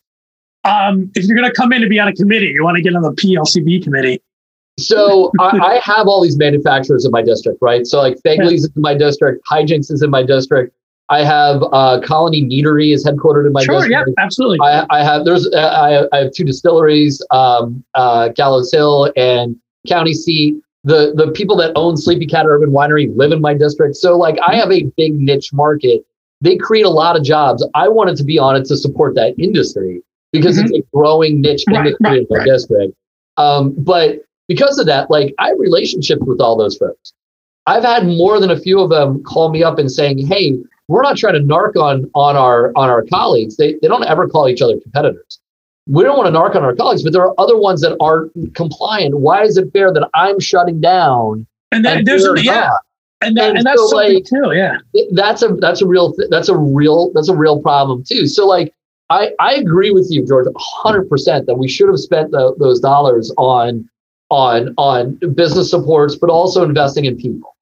[0.64, 2.82] um, if you're going to come in to be on a committee, you want to
[2.82, 4.22] get on the PLCB committee?
[4.78, 7.86] so I, I have all these manufacturers in my district, right?
[7.86, 10.74] So like Fegley's is in my district, Hijinx is in my district.
[11.08, 13.84] I have uh, Colony Meadery is headquartered in my district.
[13.84, 14.58] sure, yeah, absolutely.
[14.60, 19.56] I, I have there's uh, I, I have two distilleries, um, uh, Gallows Hill and
[19.86, 20.56] County Seat.
[20.82, 24.36] The the people that own Sleepy Cat Urban Winery live in my district, so like
[24.46, 26.04] I have a big niche market.
[26.40, 27.66] They create a lot of jobs.
[27.74, 31.64] I wanted to be on it to support that industry because it's a growing niche
[31.68, 31.76] Mm-hmm.
[31.76, 32.46] Right, industry right, in my right.
[32.46, 32.94] district.
[33.36, 37.12] Um, but because of that, like I have relationships with all those folks.
[37.66, 40.56] I've had more than a few of them call me up and saying, "Hey,
[40.88, 43.56] we're not trying to narc on on our on our colleagues.
[43.56, 45.40] They they don't ever call each other competitors.
[45.88, 48.32] We don't want to narc on our colleagues, but there are other ones that aren't
[48.54, 49.18] compliant.
[49.18, 51.46] Why is it fair that I'm shutting down?
[51.72, 52.70] and then there's yeah,
[53.22, 54.52] and, that, And and that's so, something like, too.
[54.54, 54.78] Yeah,
[55.12, 58.26] That's a that's a real th- that's a real that's a real problem too.
[58.26, 58.74] So like
[59.10, 62.80] I I agree with you, George, 100 percent that we should have spent tho- those
[62.80, 63.88] dollars on
[64.30, 67.55] on on business supports, but also investing in people.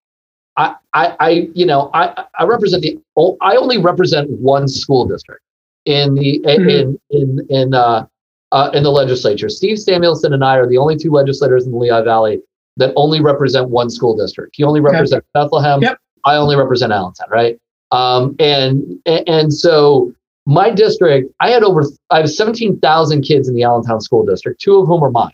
[0.57, 2.99] I, I, I, you know, I, I represent the,
[3.41, 5.43] I only represent one school district.
[5.87, 6.71] in the Mhm.
[6.71, 8.07] in in in uh,
[8.53, 9.49] uh, in the legislature.
[9.51, 12.41] Steve Samuelson and I are the only two legislators in the Lehigh Valley
[12.79, 14.55] that only represent one school district.
[14.57, 14.93] He only Okay.
[14.93, 15.83] represents Bethlehem.
[15.83, 15.99] Yep.
[16.25, 17.59] I only represent Allentown, right?
[17.93, 20.13] Um, and and so
[20.47, 24.61] my district, I had over I have seventeen thousand kids in the Allentown school district.
[24.63, 25.33] Two of whom are mine.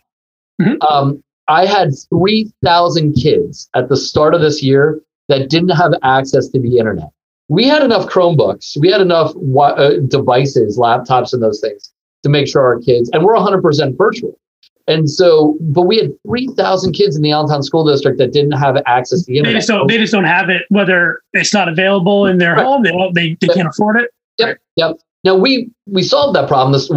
[0.61, 0.77] Mhm.
[0.91, 4.99] Um, I had three thousand kids at the start of this year
[5.31, 7.09] that didn't have access to the internet.
[7.49, 11.91] We had enough Chromebooks, we had enough uh, devices, laptops, and those things
[12.23, 14.37] to make sure our kids, and we're 100% virtual.
[14.87, 18.75] And so, but we had 3,000 kids in the Allentown School District that didn't have
[18.87, 19.59] access to the They internet.
[19.61, 19.87] just don't.
[19.87, 20.63] They just don't have it.
[20.69, 22.65] Whether it's not available in their Right.
[22.65, 22.91] home, they.
[23.13, 24.09] They, they can't afford it.
[24.39, 24.97] Yep, yep.
[25.23, 26.73] Now we we solved that problem.
[26.73, 26.89] This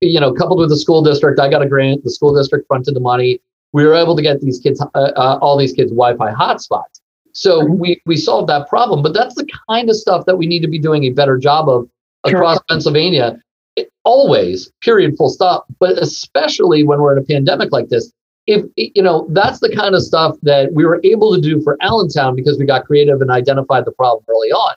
[0.00, 2.04] you know, coupled with the school district, I got a grant.
[2.04, 3.40] The school district fronted the money.
[3.72, 7.00] We were able to get these kids, uh, uh, all these kids, Wi-Fi hotspots.
[7.32, 9.02] So we we solved that problem.
[9.02, 11.68] But that's the kind of stuff that we need to be doing a better job
[11.68, 11.88] of
[12.28, 12.36] Sure.
[12.38, 13.40] across Pennsylvania.
[13.74, 15.66] It- always, period, full stop.
[15.80, 18.12] But especially when we're in a pandemic like this,
[18.46, 21.76] if you know, that's the kind of stuff that we were able to do for
[21.80, 24.74] Allentown because we got creative and identified the problem early on.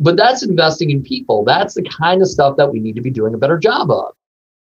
[0.00, 1.44] But that's investing in people.
[1.44, 4.12] That's the kind of stuff that we need to be doing a better job of.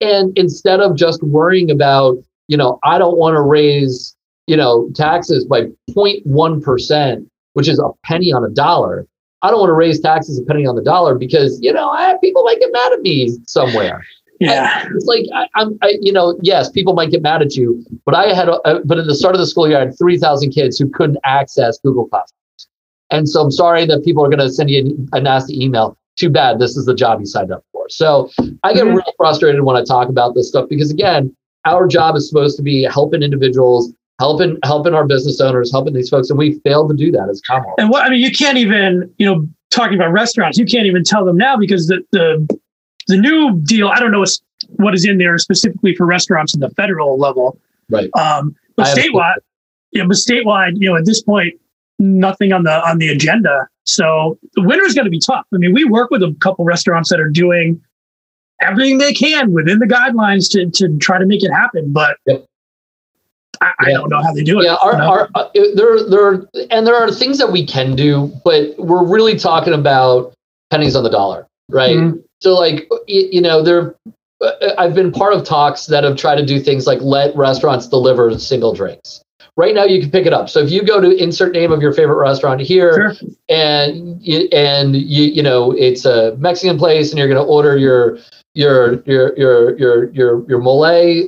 [0.01, 4.15] And instead of just worrying about, you know, I don't want to raise,
[4.47, 7.27] you know, taxes by 0.1%,
[7.57, 9.07] which is a penny on a dollar.
[9.41, 12.15] I don't want to raise taxes a penny on the dollar because, you know, I,
[12.21, 14.05] people might get mad at me somewhere.
[14.39, 14.87] Yeah.
[14.93, 18.13] It's like I, I'm, I, you know, yes, people might get mad at you, but
[18.13, 20.19] I had, a, a- but at the start of the school year, I had three
[20.19, 22.67] thousand kids who couldn't access Google Classrooms,
[23.09, 25.97] and so I'm sorry that people are going to send you a nasty email.
[26.17, 27.87] Too bad, this is the job you signed up for.
[27.89, 28.29] So
[28.61, 28.97] I get Mhm.
[28.97, 32.61] real frustrated when I talk about this stuff because again, our job is supposed to
[32.63, 36.95] be helping individuals, helping helping our business owners, helping these folks, and we failed to
[36.95, 37.75] do that as Commonwealth.
[37.79, 41.03] And what I mean, you can't even, you know, talking about restaurants, you can't even
[41.03, 42.47] tell them now because the the
[43.07, 43.89] the new deal.
[43.89, 47.59] I don't know what's- in there specifically for restaurants in the federal level.
[47.89, 48.09] Right.
[48.15, 49.35] Um, but statewide,
[49.91, 51.53] yeah, but statewide, you know, at this point,
[51.99, 53.67] nothing on the on the agenda.
[53.85, 55.45] So the winter is going to be tough.
[55.53, 57.79] I mean, we work with a couple restaurants that are doing
[58.61, 62.45] everything they can within the guidelines to to try to make it happen, but Yep.
[63.61, 64.65] I, I don't know how they do it.
[64.65, 65.09] Yeah, our, you know?
[65.09, 69.37] our, uh, there, there, and there are things that we can do, but we're really
[69.37, 70.33] talking about
[70.71, 71.95] pennies on the dollar, right?
[71.97, 72.23] Mhm.
[72.41, 73.95] So, like, you, you know, there,
[74.41, 77.87] uh, I've been part of talks that have tried to do things like let restaurants
[77.87, 79.21] deliver single drinks.
[79.55, 80.49] Right now, you can pick it up.
[80.49, 83.29] So if you go to insert name of your favorite restaurant here, Sure.
[83.49, 87.75] and you, and you you know it's a Mexican place, and you're going to order
[87.75, 88.19] your
[88.57, 90.83] your your your your your your mole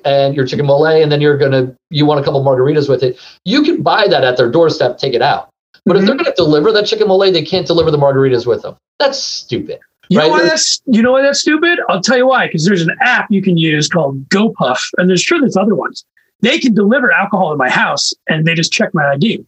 [0.06, 3.20] and your chicken mole, and then you're gonna you want a couple margaritas with it.
[3.46, 5.50] You can buy that at their doorstep, take it out.
[5.86, 6.08] But if Mhm.
[6.08, 8.76] they're going to deliver that chicken mole, they can't deliver the margaritas with them.
[9.00, 9.80] That's stupid.
[10.10, 11.80] You Right, know why that's you know why that's stupid?
[11.88, 12.48] I'll tell you why.
[12.48, 16.04] Because there's an app you can use called GoPuff, and there's sure there's other ones.
[16.42, 19.46] They can deliver alcohol to my house, and they just check my ID.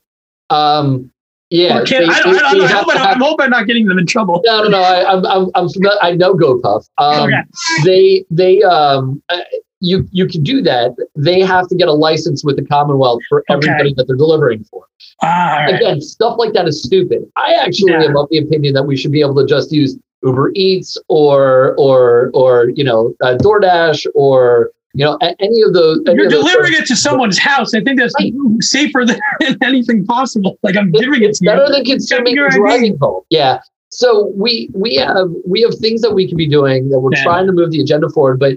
[0.51, 1.09] Um,
[1.51, 3.49] yeah, Or can, they- I, don't, I, don't, I, hope I, have- am hoping I'm
[3.51, 4.41] not getting them in trouble.
[4.45, 4.79] no, no, no.
[4.81, 5.67] I, I'm, I'm, I'm
[6.01, 6.87] I know GoPuff.
[6.97, 7.41] Um, Okay.
[7.85, 9.41] They, they, um, uh,
[9.81, 10.91] you, you can do that.
[11.15, 13.53] They have to get a license with the Commonwealth for Okay.
[13.69, 14.85] everybody that they're delivering for.
[15.23, 15.75] Ah, right.
[15.75, 17.29] Again, stuff like that is stupid.
[17.35, 18.03] I actually Yeah.
[18.03, 21.75] am of the opinion that we should be able to just use Uber Eats or,
[21.77, 25.99] or, or you know, uh, DoorDash or you know, any of those.
[26.07, 27.73] any You're of those delivering it to someone's house.
[27.73, 28.33] I think that's Right.
[28.59, 29.19] safer than
[29.63, 30.57] anything possible.
[30.63, 31.49] Like I'm giving it to you.
[31.51, 33.21] better than consuming driving home.
[33.29, 33.61] Yeah.
[33.89, 37.23] So we we have we have things that we can be doing that we're Yeah.
[37.23, 38.39] trying to move the agenda forward.
[38.39, 38.53] But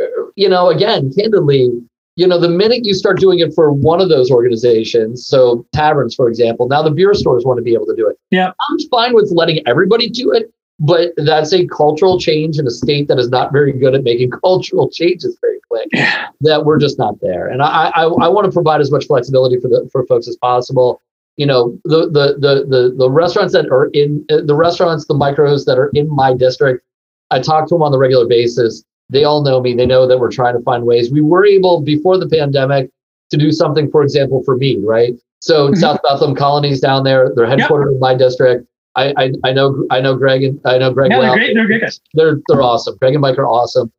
[0.00, 1.70] uh, you know, again, candidly,
[2.16, 6.14] you know, the minute you start doing it for one of those organizations, so taverns,
[6.14, 8.16] for example, now the beer stores want to be able to do it.
[8.30, 8.52] Yeah.
[8.70, 13.08] I'm fine with letting everybody do it, but that's a cultural change in a state
[13.08, 16.26] that is not very good at making cultural changes very quick Yeah.
[16.42, 17.48] that we're just not there.
[17.48, 20.36] And I, I, I want to provide as much flexibility for the for folks as
[20.36, 21.00] possible.
[21.36, 25.14] You know, the the the the, the restaurants that are in uh, the restaurants, the
[25.14, 26.84] micros that are in my district,
[27.30, 28.82] I talk to them on the regular basis.
[29.10, 29.74] They all know me.
[29.74, 31.10] They know that we're trying to find ways.
[31.12, 32.90] We were able before the pandemic
[33.30, 35.14] to do something, for example, for me, right?
[35.40, 35.76] So Mhm.
[35.76, 37.58] South Bethlehem colonies down there, they're Yep.
[37.58, 38.66] headquartered in my district.
[38.96, 41.54] I, I I know I know Greg and I know Greg Yeah, well they're great.
[41.54, 42.00] They're great guys.
[42.14, 42.96] they're they're awesome.
[42.96, 43.92] Greg and Mike are awesome.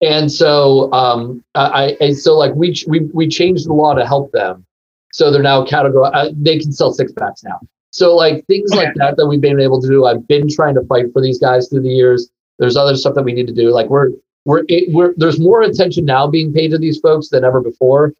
[0.00, 4.32] And so um I and so like we we we changed the law to help
[4.32, 4.64] them.
[5.12, 6.10] So they're now categorized.
[6.14, 7.60] Uh, they can sell six packs now.
[7.90, 8.86] So like things Okay.
[8.86, 10.04] like that that we've been able to do.
[10.06, 12.28] I've been trying to fight for these guys through the years.
[12.58, 13.70] There's other stuff that we need to do.
[13.70, 14.10] Like we're
[14.44, 18.12] we're it, we're there's more attention now being paid to these folks than ever before,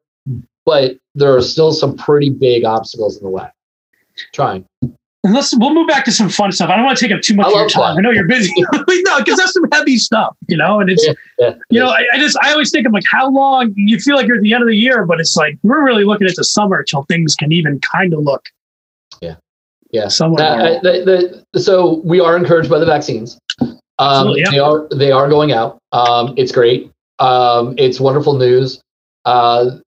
[0.64, 3.46] but there are still some pretty big obstacles in the way.
[4.32, 4.64] Trying.
[5.24, 6.70] Let's we'll move back to some fun stuff.
[6.70, 7.82] I don't want to take up too much I of your time.
[7.82, 7.98] fun.
[7.98, 8.52] I know you're busy.
[8.72, 10.80] no, because that's some heavy stuff, you know.
[10.80, 13.30] And it's Yeah, yeah, you know, I, I just I always think I'm like, how
[13.30, 15.84] long you feel like you're at the end of the year, but it's like we're
[15.84, 18.48] really looking at the summer till things can even kind of look
[19.94, 20.08] yeah.
[20.08, 20.40] somewhat.
[20.42, 20.76] Uh, normal.
[20.76, 23.38] uh, the, the, so we are encouraged by the vaccines.
[23.98, 24.50] Um, yeah.
[24.50, 25.78] They are they are going out.
[25.92, 26.90] Um, it's great.
[27.20, 28.82] Um, it's wonderful news.
[29.24, 29.78] Uh,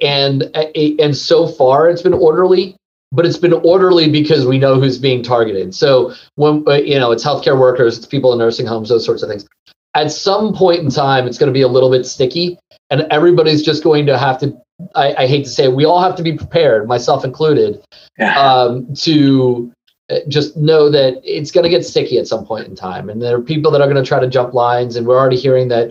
[0.00, 2.76] and and so far it's been orderly,
[3.12, 5.74] but it's been orderly because we know who's being targeted.
[5.74, 9.22] So when uh, you know it's healthcare workers, it's people in nursing homes, those sorts
[9.22, 9.46] of things.
[9.94, 12.58] At some point in time, it's going to be a little bit sticky,
[12.90, 14.56] and everybody's just going to have to.
[14.94, 17.82] I, I hate to say, it, we all have to be prepared, myself included,
[18.18, 18.40] Yeah.
[18.40, 19.70] um, to
[20.08, 23.20] uh, just know that it's going to get sticky at some point in time, and
[23.20, 25.68] there are people that are going to try to jump lines, and we're already hearing
[25.68, 25.90] that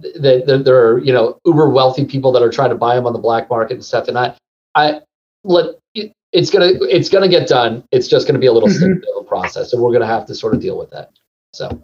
[0.00, 3.06] that, that there are you know uber wealthy people that are trying to buy them
[3.06, 4.08] on the black market and stuff.
[4.08, 4.34] And I,
[4.74, 5.00] I
[5.44, 5.76] let
[6.32, 7.84] it's gonna it's gonna get done.
[7.92, 8.98] It's just gonna be a little Mhm.
[9.16, 11.10] of a process, and we're gonna have to sort of deal with that.
[11.52, 11.82] So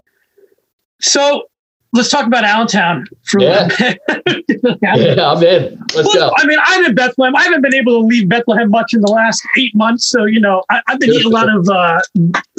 [1.01, 1.45] so
[1.93, 3.67] let's talk about Allentown for Yeah.
[3.67, 4.79] a little bit.
[4.83, 5.79] yeah, I'm in.
[5.95, 6.35] Let's Well, go.
[6.37, 7.35] I mean, I'm in Bethlehem.
[7.37, 10.09] I haven't been able to leave Bethlehem much in the last eight months.
[10.09, 12.01] So, you know, I, I've been eating a lot of uh,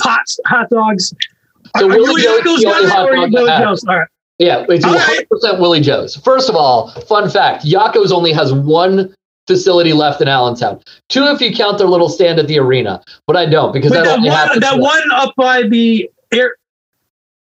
[0.02, 1.14] Potts, hot dogs.
[1.78, 3.64] So are, are Willie Joe's the hot or are you dog Willie.
[3.64, 3.84] Joe's?
[3.86, 4.08] All right.
[4.40, 6.16] Yeah, it's All 100 percent Willie Joe's.
[6.18, 9.16] First of all, fun fact: Yocco's only has one
[9.48, 10.82] facility left in Allentown.
[11.10, 14.04] Two, if you count their little stand at the arena, but I don't because Wait,
[14.04, 16.56] that one, that one up by the air,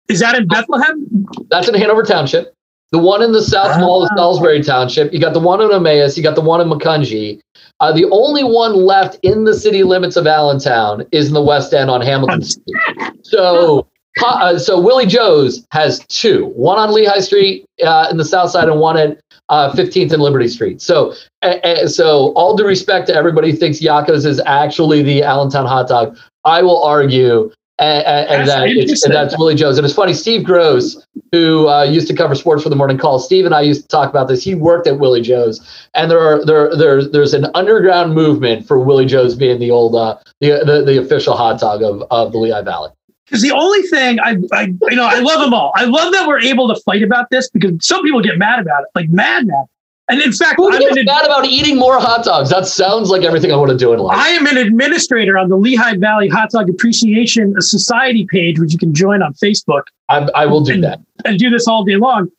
[0.09, 1.27] is that in Bethlehem?
[1.51, 2.55] That's in Hanover Township.
[2.93, 4.17] The one in the South Mall is Ah.
[4.17, 5.13] Salisbury Township.
[5.13, 6.17] You got the one in Emmaus.
[6.17, 7.41] You got the one in Macungie.
[7.81, 11.75] Uh, the only one left in the city limits of Allentown is in the West
[11.75, 12.77] End on Hamilton Street.
[13.23, 13.89] So,
[14.25, 18.69] uh, so Willie Joe's has two: one on Lehigh Street uh, in the South Side,
[18.69, 19.19] and one at
[19.49, 20.81] uh, 15th and Liberty Street.
[20.81, 25.67] So, uh, so all due respect to everybody who thinks Yocco's is actually the Allentown
[25.67, 26.17] hot dog.
[26.45, 27.51] I will argue.
[27.81, 29.79] And, and, that it's, and that's Willie Joe's.
[29.79, 33.19] And it's funny, Steve Gross, who uh, used to cover sports for the morning call.
[33.19, 34.45] Steve and I used to talk about this.
[34.45, 35.61] He worked at Willie Joe's,
[35.93, 39.97] and there are there there there's an underground movement for Willie Joe's being the old
[39.97, 42.91] uh, the, the the official hot dog of of the Lehigh Valley.
[43.35, 45.73] Because the only thing I, I, you know, I love them all.
[45.75, 48.83] I love that we're able to fight about this because some people get mad about
[48.85, 49.65] it, like mad, mad.
[50.09, 52.51] And in fact, Who I'm gets an, mad about eating more hot dogs?
[52.51, 54.17] That sounds like everything I want to do in life.
[54.19, 58.79] I am an administrator on the Lehigh Valley Hot Dog Appreciation Society page, which you
[58.79, 61.01] can join on Facebook I'm, I will do that.
[61.25, 62.31] and do this all day long.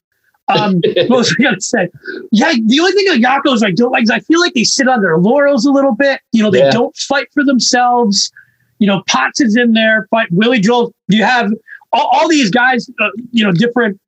[0.47, 0.75] Um,
[1.07, 1.89] what was I gonna say?
[2.31, 4.87] Yeah, the only thing that Yocco's I don't like is I feel like they sit
[4.87, 6.21] on their laurels a little bit.
[6.33, 6.69] You know, they Yeah.
[6.69, 8.31] don't fight for themselves.
[8.79, 10.93] You know, Potts is in there, but Willie Joel.
[11.07, 11.51] You have
[11.93, 13.99] all, all these guys, uh, you know, different.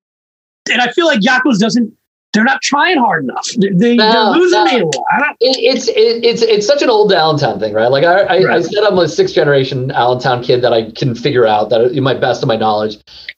[0.72, 1.94] And I feel like Yocco's doesn't.
[2.34, 3.48] They're not trying hard enough.
[3.58, 4.66] They, they, No, are losing no.
[4.66, 5.36] me a lot.
[5.40, 7.90] It, it's it, it's it's such an old Allentown thing, right?
[7.90, 11.48] Like I I, I said, I'm a sixth generation Allentown kid that I can figure
[11.48, 12.98] out that in my best of my knowledge,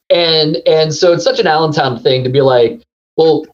[0.10, 2.82] and and so it's such an Allentown thing to be like,
[3.16, 3.46] well,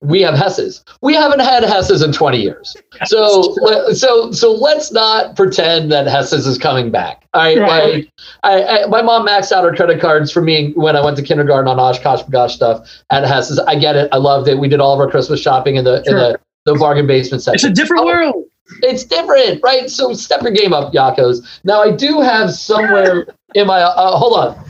[0.00, 0.84] we have Hess's.
[1.00, 2.76] We haven't had Hess's in 20 years.
[3.06, 3.54] So
[3.94, 7.24] so so let's not pretend that Hess's is coming back.
[7.34, 8.10] All right, like
[8.42, 11.22] I, I my mom maxed out her credit cards for me when I went to
[11.22, 13.58] kindergarten on OshKosh B'gosh stuff at Hess's.
[13.60, 14.08] I get it.
[14.12, 14.58] I loved it.
[14.58, 17.70] We did all of our Christmas shopping in the in the the bargain basement section.
[17.70, 18.44] It's a different Oh, world.
[18.82, 19.88] it's different, right?
[19.88, 21.60] So step your game up, Yocco's.
[21.64, 24.64] Now I do have somewhere in my uh, hold on,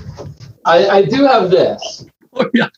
[0.66, 2.04] I, I do have this.
[2.32, 2.68] Oh, yeah.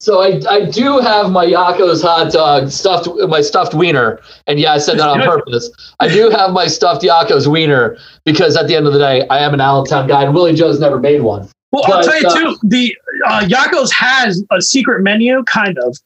[0.00, 4.72] So I, I do have my Yocco's hot dog stuffed my stuffed wiener, and yeah,
[4.72, 5.70] I said that on purpose.
[5.98, 9.40] I do have my stuffed Yocco's wiener because at the end of the day, I
[9.40, 11.48] am an Allentown guy, and Willie Joe's never made one.
[11.72, 12.56] Well, I'll tell you uh, too.
[12.62, 12.96] The
[13.26, 15.96] uh, Yocco's has a secret menu, kind of.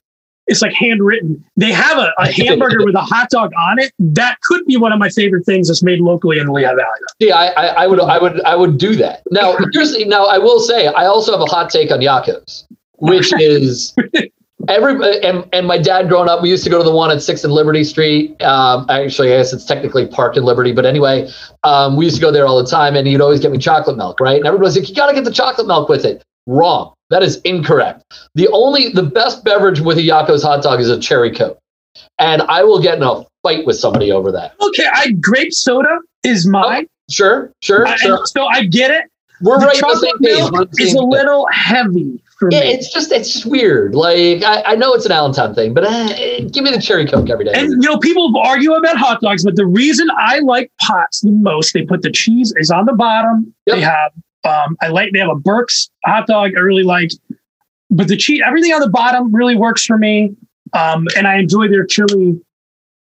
[0.47, 1.45] It's like handwritten.
[1.57, 3.93] They have a, a hamburger with a hot dog on it.
[3.99, 7.01] That could be one of my favorite things that's made locally in Lehigh Valley.
[7.20, 9.22] Yeah, I, I, I would I would I would do that.
[9.30, 12.66] Now, here's now I will say I also have a hot take on Yocco's,
[13.03, 13.94] which is
[14.68, 17.20] every and, and my dad growing up, we used to go to the one at
[17.20, 18.40] Sixth and Liberty Street.
[18.42, 21.28] Um, actually, I guess it's technically Park and Liberty, but anyway,
[21.64, 23.96] um, we used to go there all the time, and he'd always get me chocolate
[23.96, 24.36] milk, right?
[24.36, 26.92] And everybody's like, "You got to get the chocolate milk with it." Wrong.
[27.11, 28.03] That is incorrect.
[28.34, 31.59] The only the best beverage with a Yocco's hot dog is a cherry coke,
[32.18, 34.55] and I will get in a fight with somebody over that.
[34.61, 36.86] Okay, I grape soda is mine.
[37.11, 38.24] Sure, sure, I- sure.
[38.26, 39.09] so I get it.
[39.42, 42.57] We're the right chocolate milk is a little heavy me.
[42.57, 43.95] it's just it's just weird.
[43.95, 46.09] Like I, I know it's an Allentown thing, but uh,
[46.51, 47.53] give me the cherry coke every day.
[47.55, 51.30] And you know, people argue about hot dogs, but the reason I like Potts the
[51.30, 53.55] most, they put the cheese is on the bottom.
[53.66, 53.76] Yep.
[53.76, 54.12] They have
[54.45, 56.53] um, I like they have a Berks hot dog.
[56.57, 57.11] I really like,
[57.90, 60.34] but the cheese, everything on the bottom really works for me.
[60.72, 62.40] Um, and I enjoy their chili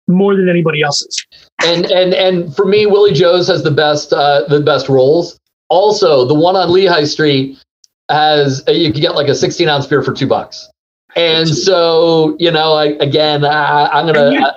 [0.08, 1.24] more than anybody else's.
[1.64, 5.38] And and and for me, Willie Joe's has the best uh, the best rolls.
[5.68, 7.58] Also, the one on Lehigh Street
[8.08, 10.68] has uh, you can get like a 16 ounce beer for two bucks.
[11.16, 14.52] And so you know, I, again, I, I'm gonna I,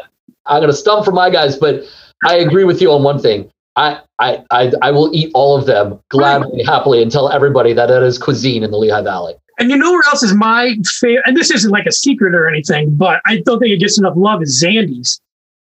[0.46, 1.84] I'm gonna stump for my guys, but
[2.26, 3.50] I agree with you on one thing.
[3.76, 7.90] I, I, I, I will eat all of them gladly, happily, and tell everybody that
[7.90, 9.34] it is cuisine in the Lehigh Valley.
[9.60, 11.24] And you know where else is my favorite?
[11.26, 14.14] And this isn't like a secret or anything, but I don't think it gets enough
[14.18, 14.42] love.
[14.42, 15.22] Is Zandy's.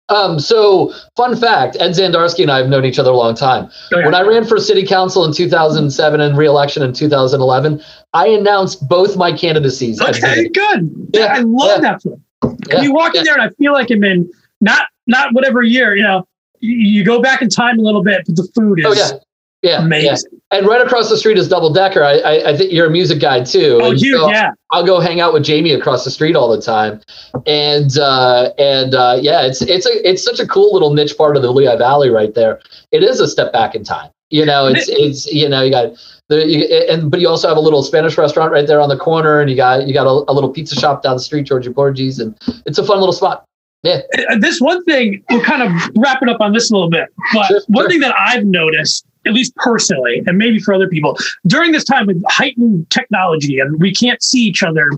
[0.09, 3.69] Um, so, fun fact: Ed Zandarsky and I have known each other a long time.
[3.93, 4.05] Oh, yeah.
[4.05, 7.81] When I ran for city council in 2007 and re-election in 2011,
[8.13, 10.01] I announced both my candidacies.
[10.01, 11.09] Okay, good.
[11.13, 11.91] Yeah, I love yeah.
[11.91, 12.23] that film.
[12.69, 14.31] Yeah, you walk in there and I feel like I'm in
[14.61, 16.27] not not whatever year, you know,
[16.59, 19.19] you, you go back in time a little bit, but the food is Oh yeah,
[19.61, 19.81] yeah, yeah.
[19.81, 20.31] amazing.
[20.51, 22.03] And right across the street is Double Decker.
[22.03, 23.79] I, I, I think you're a music guy too.
[23.81, 24.51] Oh, huge, so yeah.
[24.71, 27.01] I'll go hang out with Jamie across the street all the time,
[27.45, 31.35] and uh, and uh, yeah, it's it's a it's such a cool little niche part
[31.35, 32.59] of the Lehigh Valley right there.
[32.91, 34.09] It is a step back in time.
[34.29, 35.93] You know, it's it's you know you got
[36.29, 38.97] the you, and but you also have a little Spanish restaurant right there on the
[38.97, 41.71] corner, and you got you got a, a little pizza shop down the street, Georgia
[41.71, 43.45] Borges, and it's a fun little spot.
[43.83, 46.89] Yeah, Uh, This one thing, we'll kind of wrap it up on this a little
[46.89, 47.89] bit, but Sure, one sure.
[47.89, 52.07] thing that I've noticed, at least personally, and maybe for other people, during this time
[52.07, 54.89] with heightened technology and we can't see each other,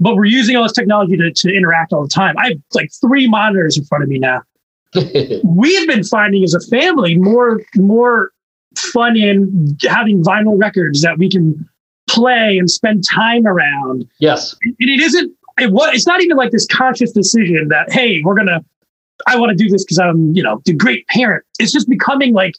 [0.00, 2.36] but we're using all this technology to, to interact all the time.
[2.38, 4.42] I have like three monitors in front of me now.
[5.44, 8.30] we've been finding as a family more more
[8.78, 11.68] fun in having vinyl records that we can
[12.08, 14.06] play and spend time around.
[14.20, 18.22] yes, And it isn't it was it's not even like this conscious decision that hey
[18.24, 18.64] we're gonna
[19.26, 21.44] I want to do this because I'm you know the great parent.
[21.58, 22.54] It's just becoming like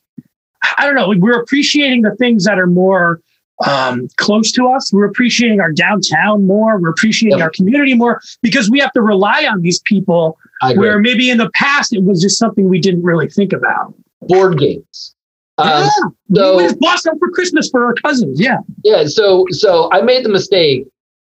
[0.77, 1.13] I don't know.
[1.17, 3.21] We're appreciating the things that are more
[3.65, 4.91] um, close to us.
[4.93, 6.79] We're appreciating our downtown more.
[6.79, 7.45] We're appreciating Yep.
[7.45, 10.37] our community more because we have to rely on these people
[10.75, 13.93] where maybe in the past it was just something we didn't really think about.
[14.21, 15.15] Board games.
[15.59, 15.89] Um, yeah,
[16.35, 18.39] so- we just bought some for Christmas for our cousins.
[18.39, 20.85] Yeah, Yeah, so so I made the mistake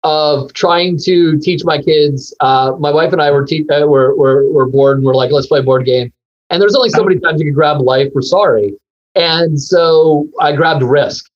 [0.02, 2.34] of trying to teach my kids.
[2.40, 5.30] Uh, my wife and I were, te- uh, were were were bored and we're like,
[5.30, 6.12] let's play a board game.
[6.50, 8.08] And there's only so many times you can grab life.
[8.14, 8.74] We're sorry.
[9.14, 11.26] And so I grabbed Risk.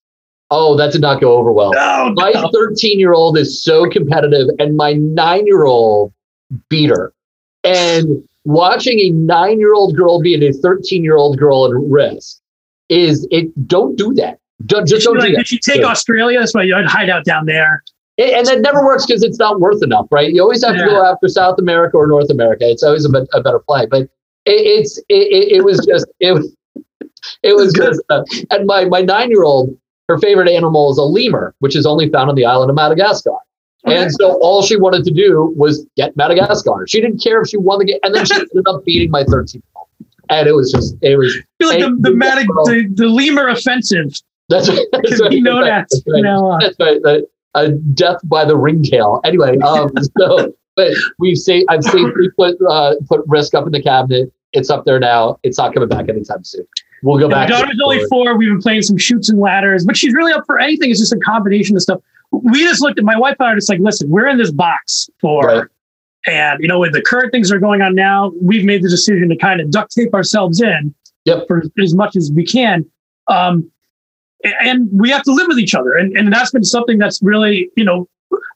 [0.50, 1.72] Oh, that did not go over well.
[1.72, 2.48] no, My no.
[2.52, 6.12] 13 year old is so competitive, and my nine year old
[6.68, 7.12] beat her.
[7.64, 12.40] And watching a nine year old girl beat a 13 year old girl in Risk
[12.88, 13.50] is it.
[13.66, 14.38] Don't do that.
[14.66, 15.36] Don't, just don't do that.
[15.38, 15.86] did she take Yeah.
[15.86, 16.38] Australia?
[16.38, 17.82] That's why you had hide out down there.
[18.16, 20.30] It- and that never works because it's not worth enough, right?
[20.32, 22.70] You always have to go after South America or North America.
[22.70, 23.86] It's always a, a better play.
[23.86, 24.10] But it,
[24.46, 26.54] it's it, it, it was just it was
[27.42, 29.76] it was just uh, and my my nine year old
[30.08, 33.36] her favorite animal is a lemur, which is only found on the island of Madagascar.
[33.86, 34.02] Okay.
[34.02, 36.86] And so all she wanted to do was get Madagascar.
[36.86, 39.24] She didn't care if she won the game, and then she ended up beating my
[39.24, 39.88] thirteen year old.
[40.30, 43.48] And it was just it was I feel like the the, Matic, the the lemur
[43.48, 44.14] offensive
[44.48, 44.86] that's right.
[44.92, 45.42] That's right.
[45.42, 46.22] known as That's right.
[46.22, 46.58] now.
[46.58, 47.24] That's right.
[47.94, 49.20] Death by the ringtail.
[49.24, 51.66] Anyway, um, so but we've saved.
[51.70, 54.32] I've safely put uh, put risk up in the cabinet.
[54.52, 55.38] It's up there now.
[55.42, 56.66] It's not coming back anytime soon.
[57.04, 57.48] We'll go My back.
[57.48, 58.36] to daughter's only four.
[58.36, 60.90] We've been playing some Chutes and Ladders, but she's really up for anything.
[60.90, 62.00] It's just a combination of stuff.
[62.32, 65.08] We just looked at my wife and I just like, listen, we're in this box
[65.20, 65.64] for, Right.
[66.26, 68.88] and you know, with the current things that are going on now, we've made the
[68.88, 70.94] decision to kind of duct tape ourselves in
[71.26, 71.46] Yep.
[71.46, 72.86] for as much as we can.
[73.28, 73.70] Um,
[74.60, 75.94] and we have to live with each other.
[75.94, 78.08] And, and that's been something that's really, you know,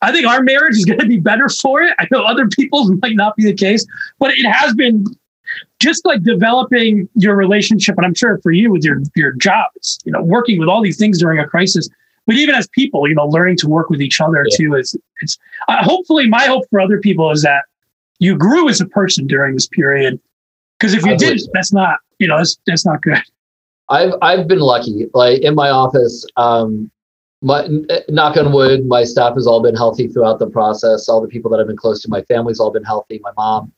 [0.02, 1.94] I think our marriage is going to be better for it.
[1.98, 3.86] I know other people's might not be the case,
[4.18, 5.04] but it has been
[5.78, 7.96] just like developing your relationship.
[7.96, 10.82] And I'm sure for you with your, your job, it's, you know, working with all
[10.82, 11.88] these things during a crisis,
[12.26, 14.56] but even as people, you know, learning to work with each other Yeah.
[14.56, 15.38] too, is it's
[15.68, 17.64] uh, hopefully my hope for other people is that
[18.18, 20.20] you grew as a person during this period.
[20.78, 23.22] Because if you didn't, that's not, you know, that's, that's not good.
[23.88, 25.06] I've I've been lucky.
[25.14, 26.90] Like in my office, um,
[27.40, 27.66] my
[28.08, 31.08] knock on wood, my staff has all been healthy throughout the process.
[31.08, 33.18] All the people that I've been close to my family's all been healthy.
[33.22, 33.72] My mom,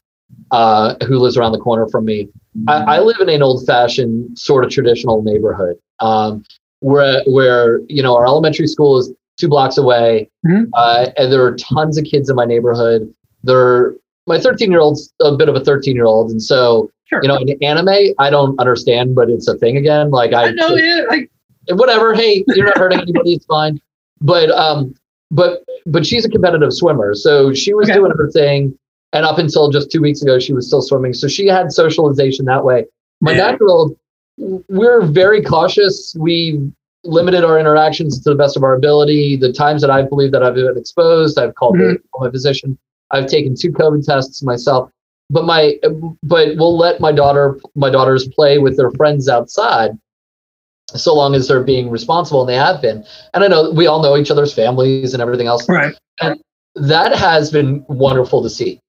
[0.51, 2.29] uh, who lives around the corner from me,
[2.69, 6.45] I, I live in an old-fashioned, sort of traditional neighborhood, um,
[6.81, 10.69] where where you know our elementary school is two blocks away, Mhm.
[10.75, 13.13] uh, and there are tons of kids in my neighborhood.
[13.43, 13.95] There,
[14.27, 17.21] my 13-year-old's a bit of a 13-year-old, and so Sure.
[17.23, 20.11] you know, in anime, I don't understand, but it's a thing again.
[20.13, 21.27] Like I, I know, yeah, I,
[21.71, 22.15] whatever.
[22.15, 23.33] Hey, you're not hurting anybody.
[23.35, 23.81] It's fine.
[24.21, 24.95] But um,
[25.33, 27.99] but but she's a competitive swimmer, so she was Okay.
[27.99, 28.79] doing her thing,
[29.13, 31.13] and up until just two weeks ago, she was still swimming.
[31.13, 32.87] So she had socialization that way.
[33.21, 33.39] My Yeah.
[33.51, 33.97] nine-year-old,
[34.69, 36.15] we're very cautious.
[36.19, 36.61] We
[37.05, 39.37] limited our interactions to the best of our ability.
[39.37, 41.99] The times that I believe that I've been exposed, I've called Mhm.
[42.19, 42.79] my physician.
[43.11, 44.91] I've taken two COVID tests myself.
[45.33, 45.79] but my
[46.25, 49.93] but we'll let my daughter my daughters play with their friends outside
[50.89, 54.03] so long as they're being responsible and they have been and i know we all
[54.03, 56.41] know each other's families and everything else right and
[56.75, 58.81] that has been wonderful to see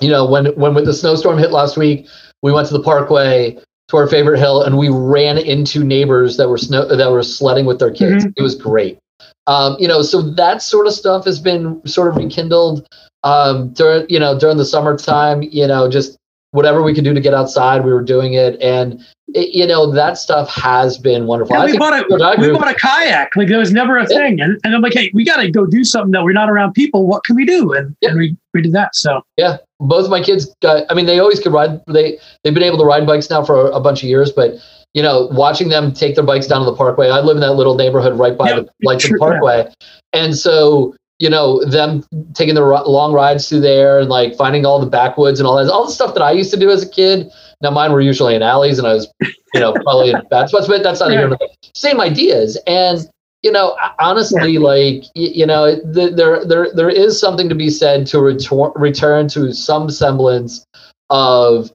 [0.00, 2.06] you know when when the snowstorm hit last week
[2.42, 3.56] we went to the parkway
[3.88, 7.66] to our favorite hill and we ran into neighbors that were snow that were sledding
[7.66, 8.32] with their kids mm-hmm.
[8.36, 8.98] it was great
[9.46, 12.86] um, you know so that sort of stuff has been sort of rekindled
[13.22, 16.16] um, during you know during the summertime you know just
[16.50, 19.90] whatever we could do to get outside we were doing it and it, you know
[19.92, 21.56] that stuff has been wonderful.
[21.56, 22.04] Yeah, we, bought a,
[22.38, 23.34] we bought a kayak.
[23.36, 24.18] Like there was never a yeah.
[24.18, 26.48] thing, and, and I'm like, hey, we got to go do something that we're not
[26.48, 27.06] around people.
[27.06, 27.72] What can we do?
[27.72, 28.10] And, yeah.
[28.10, 28.94] and we, we did that.
[28.94, 30.84] So yeah, both of my kids got.
[30.90, 31.80] I mean, they always could ride.
[31.86, 34.54] They they've been able to ride bikes now for a, a bunch of years, but
[34.94, 37.10] you know, watching them take their bikes down to the parkway.
[37.10, 39.70] I live in that little neighborhood right by the like the parkway,
[40.12, 42.04] and so you know them
[42.34, 45.70] taking the long rides through there and like finding all the backwoods and all that
[45.72, 47.30] all the stuff that i used to do as a kid
[47.62, 49.10] now mine were usually in alleys and i was
[49.54, 51.24] you know probably in bad spots but that's not yeah.
[51.24, 51.38] even
[51.74, 53.08] same ideas and
[53.42, 58.20] you know honestly like you know there there there is something to be said to
[58.20, 60.64] return return to some semblance
[61.10, 61.70] of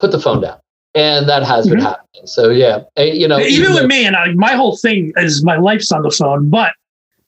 [0.00, 0.58] put the phone down
[0.94, 1.76] and that has mm-hmm.
[1.76, 4.76] been happening so yeah eh, you know even, even with me and I, my whole
[4.76, 6.72] thing is my life's on the phone but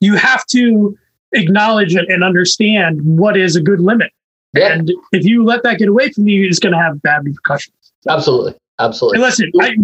[0.01, 0.97] you have to
[1.33, 4.13] acknowledge and understand what is a good limit.
[4.55, 4.73] Yeah.
[4.73, 7.75] And if you let that get away from you, it's going to have bad repercussions.
[8.09, 8.55] Absolutely.
[8.79, 9.17] Absolutely.
[9.17, 9.75] And listen, I,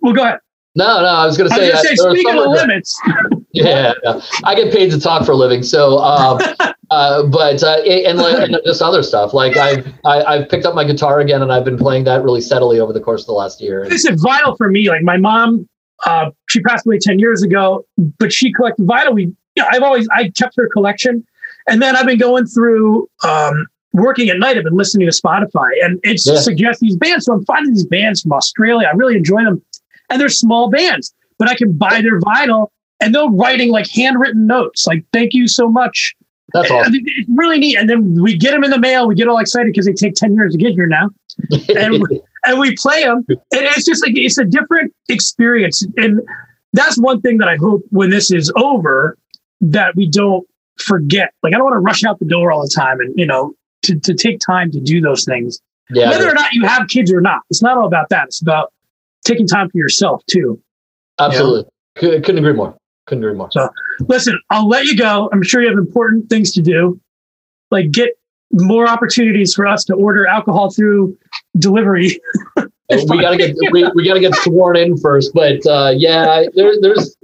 [0.00, 0.40] well, go ahead.
[0.76, 3.00] No, no, I was going to say, say speaking of limits.
[3.52, 3.92] yeah,
[4.44, 5.64] I get paid to talk for a living.
[5.64, 6.38] So, um,
[6.90, 9.34] uh, but, uh, and, and just other stuff.
[9.34, 12.04] Like I've, I, have i have picked up my guitar again and I've been playing
[12.04, 13.88] that really steadily over the course of the last year.
[13.88, 14.88] This is vinyl for me.
[14.88, 15.68] Like my mom,
[16.06, 17.84] uh, she passed away 10 years ago,
[18.18, 19.14] but she collected vinyl.
[19.14, 21.24] We you know, I've always I kept her collection,
[21.68, 24.56] and then I've been going through um, working at night.
[24.56, 26.36] I've been listening to Spotify, and it yeah.
[26.36, 27.26] suggests these bands.
[27.26, 28.88] So I'm finding these bands from Australia.
[28.90, 29.62] I really enjoy them,
[30.10, 32.68] and they're small bands, but I can buy their vinyl,
[33.00, 36.14] and they're writing like handwritten notes, like "Thank you so much."
[36.52, 36.94] That's awesome.
[36.96, 37.78] It's really neat.
[37.78, 39.06] And then we get them in the mail.
[39.06, 41.10] We get all excited because they take ten years to get here now,
[41.74, 42.02] and
[42.44, 43.24] and we play them.
[43.28, 45.86] And it's just like it's a different experience.
[45.96, 46.20] And
[46.72, 49.16] that's one thing that I hope when this is over,
[49.60, 50.46] that we don't
[50.78, 51.32] forget.
[51.42, 53.54] Like I don't want to rush out the door all the time and, you know,
[53.82, 55.60] to, to take time to do those things.
[55.90, 58.26] Yeah, Whether or not you have kids or not, it's not all about that.
[58.26, 58.72] It's about
[59.24, 60.60] taking time for yourself too.
[61.18, 61.70] Absolutely.
[62.00, 62.20] You know?
[62.20, 62.76] Couldn't agree more.
[63.06, 63.50] Couldn't agree more.
[63.50, 63.68] So
[64.08, 65.28] listen, I'll let you go.
[65.32, 67.00] I'm sure you have important things to do.
[67.70, 68.10] Like get
[68.52, 71.16] more opportunities for us to order alcohol through
[71.58, 72.20] delivery.
[72.56, 75.32] we gotta get we, we gotta get sworn in first.
[75.34, 77.16] But uh, yeah, there, there's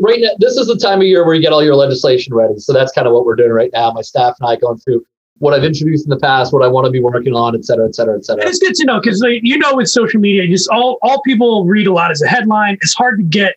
[0.00, 0.30] right now.
[0.38, 2.58] This is the time of year where you get all your legislation ready.
[2.58, 3.92] So that's kind of what we're doing right now.
[3.92, 5.04] My staff and I going through
[5.38, 7.86] what I've introduced in the past, what I want to be working on, et cetera,
[7.86, 8.42] et cetera, et cetera.
[8.42, 11.20] And it's good to know because like, you know with social media, just all all
[11.22, 12.78] people read a lot as a headline.
[12.80, 13.56] It's hard to get.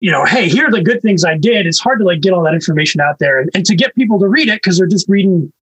[0.00, 1.64] You know, hey, here are the good things I did.
[1.66, 4.18] It's hard to like get all that information out there and, and to get people
[4.18, 5.52] to read it because they're just reading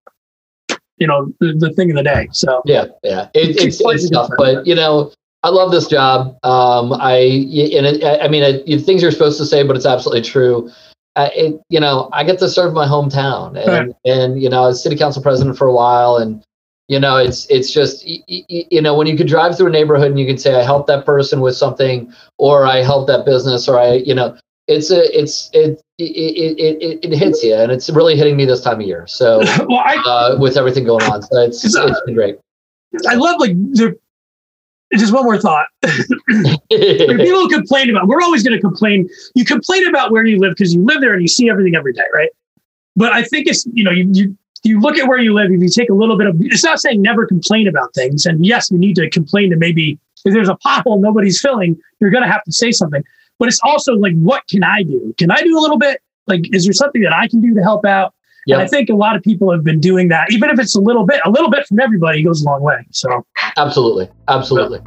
[0.97, 2.28] you know the, the thing of the day.
[2.33, 5.12] So yeah, yeah, it, it's, it's tough, but you know.
[5.43, 6.37] I love this job.
[6.45, 10.20] Um, I and it, I mean, it, things you're supposed to say, but it's absolutely
[10.20, 10.70] true.
[11.21, 13.97] Uh, it, you know, I get to serve my hometown, and right.
[14.05, 16.43] and you know, I was city council president for a while, and
[16.89, 20.18] you know, it's it's just you know, when you could drive through a neighborhood and
[20.18, 23.79] you can say, I helped that person with something, or I helped that business, or
[23.79, 24.35] I, you know,
[24.66, 28.62] it's a it's it it, it, it, hits you, and it's really hitting me this
[28.62, 29.07] time of year.
[29.07, 32.39] So, well, I, uh, with everything going on, so it's it's, it's been great.
[33.07, 33.99] I love like the.
[34.95, 35.66] Just one more thought.
[35.82, 38.09] people complain about.
[38.09, 39.09] We're always going to complain.
[39.34, 41.93] You complain about where you live because you live there and you see everything every
[41.93, 42.30] day, right?
[42.97, 45.51] But I think it's you know you you you look at where you live.
[45.51, 48.26] If you take a little bit of, it's not saying never complain about things.
[48.26, 52.11] And yes, you need to complain to maybe if there's a pothole nobody's filling, you're
[52.11, 53.03] going to have to say something
[53.41, 55.14] but it's also like, what can I do?
[55.16, 56.03] Can I do a little bit?
[56.26, 58.14] Like, is there something that I can do to help out?
[58.51, 58.59] Yep.
[58.59, 60.81] And I think a lot of people have been doing that, even if it's a
[60.81, 62.85] little bit, a little bit from everybody goes a long way.
[62.91, 63.25] So,
[63.57, 64.81] absolutely, absolutely.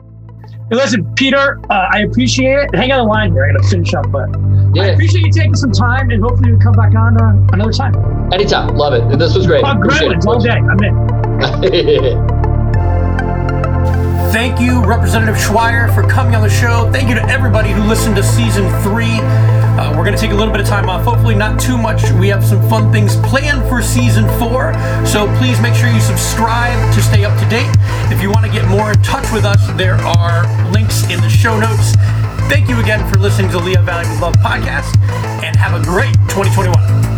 [0.69, 2.75] Hey, listen, Peter, uh, I appreciate it.
[2.75, 3.45] Hang on the line here.
[3.45, 4.27] I got to finish up, but
[4.75, 4.83] yeah.
[4.83, 7.95] I appreciate you taking some time, and hopefully we come back on uh, another time.
[8.33, 9.17] Anytime, love it.
[9.17, 9.63] This was great.
[9.65, 9.79] Oh,
[10.27, 10.49] all day.
[10.49, 12.33] I'm in.
[14.33, 16.91] Thank you, Representative Schweyer, for coming on the show.
[16.91, 19.19] Thank you to everybody who listened to season three.
[19.83, 22.09] Uh, we're going to take a little bit of time off, hopefully, not too much.
[22.13, 24.73] We have some fun things planned for season four.
[25.05, 27.69] So please make sure you subscribe to stay up to date.
[28.09, 31.29] If you want to get more in touch with us, there are links in the
[31.29, 31.95] show notes.
[32.47, 34.97] Thank you again for listening to the Lehigh Valley with Love podcast,
[35.43, 37.12] and have a great 2021.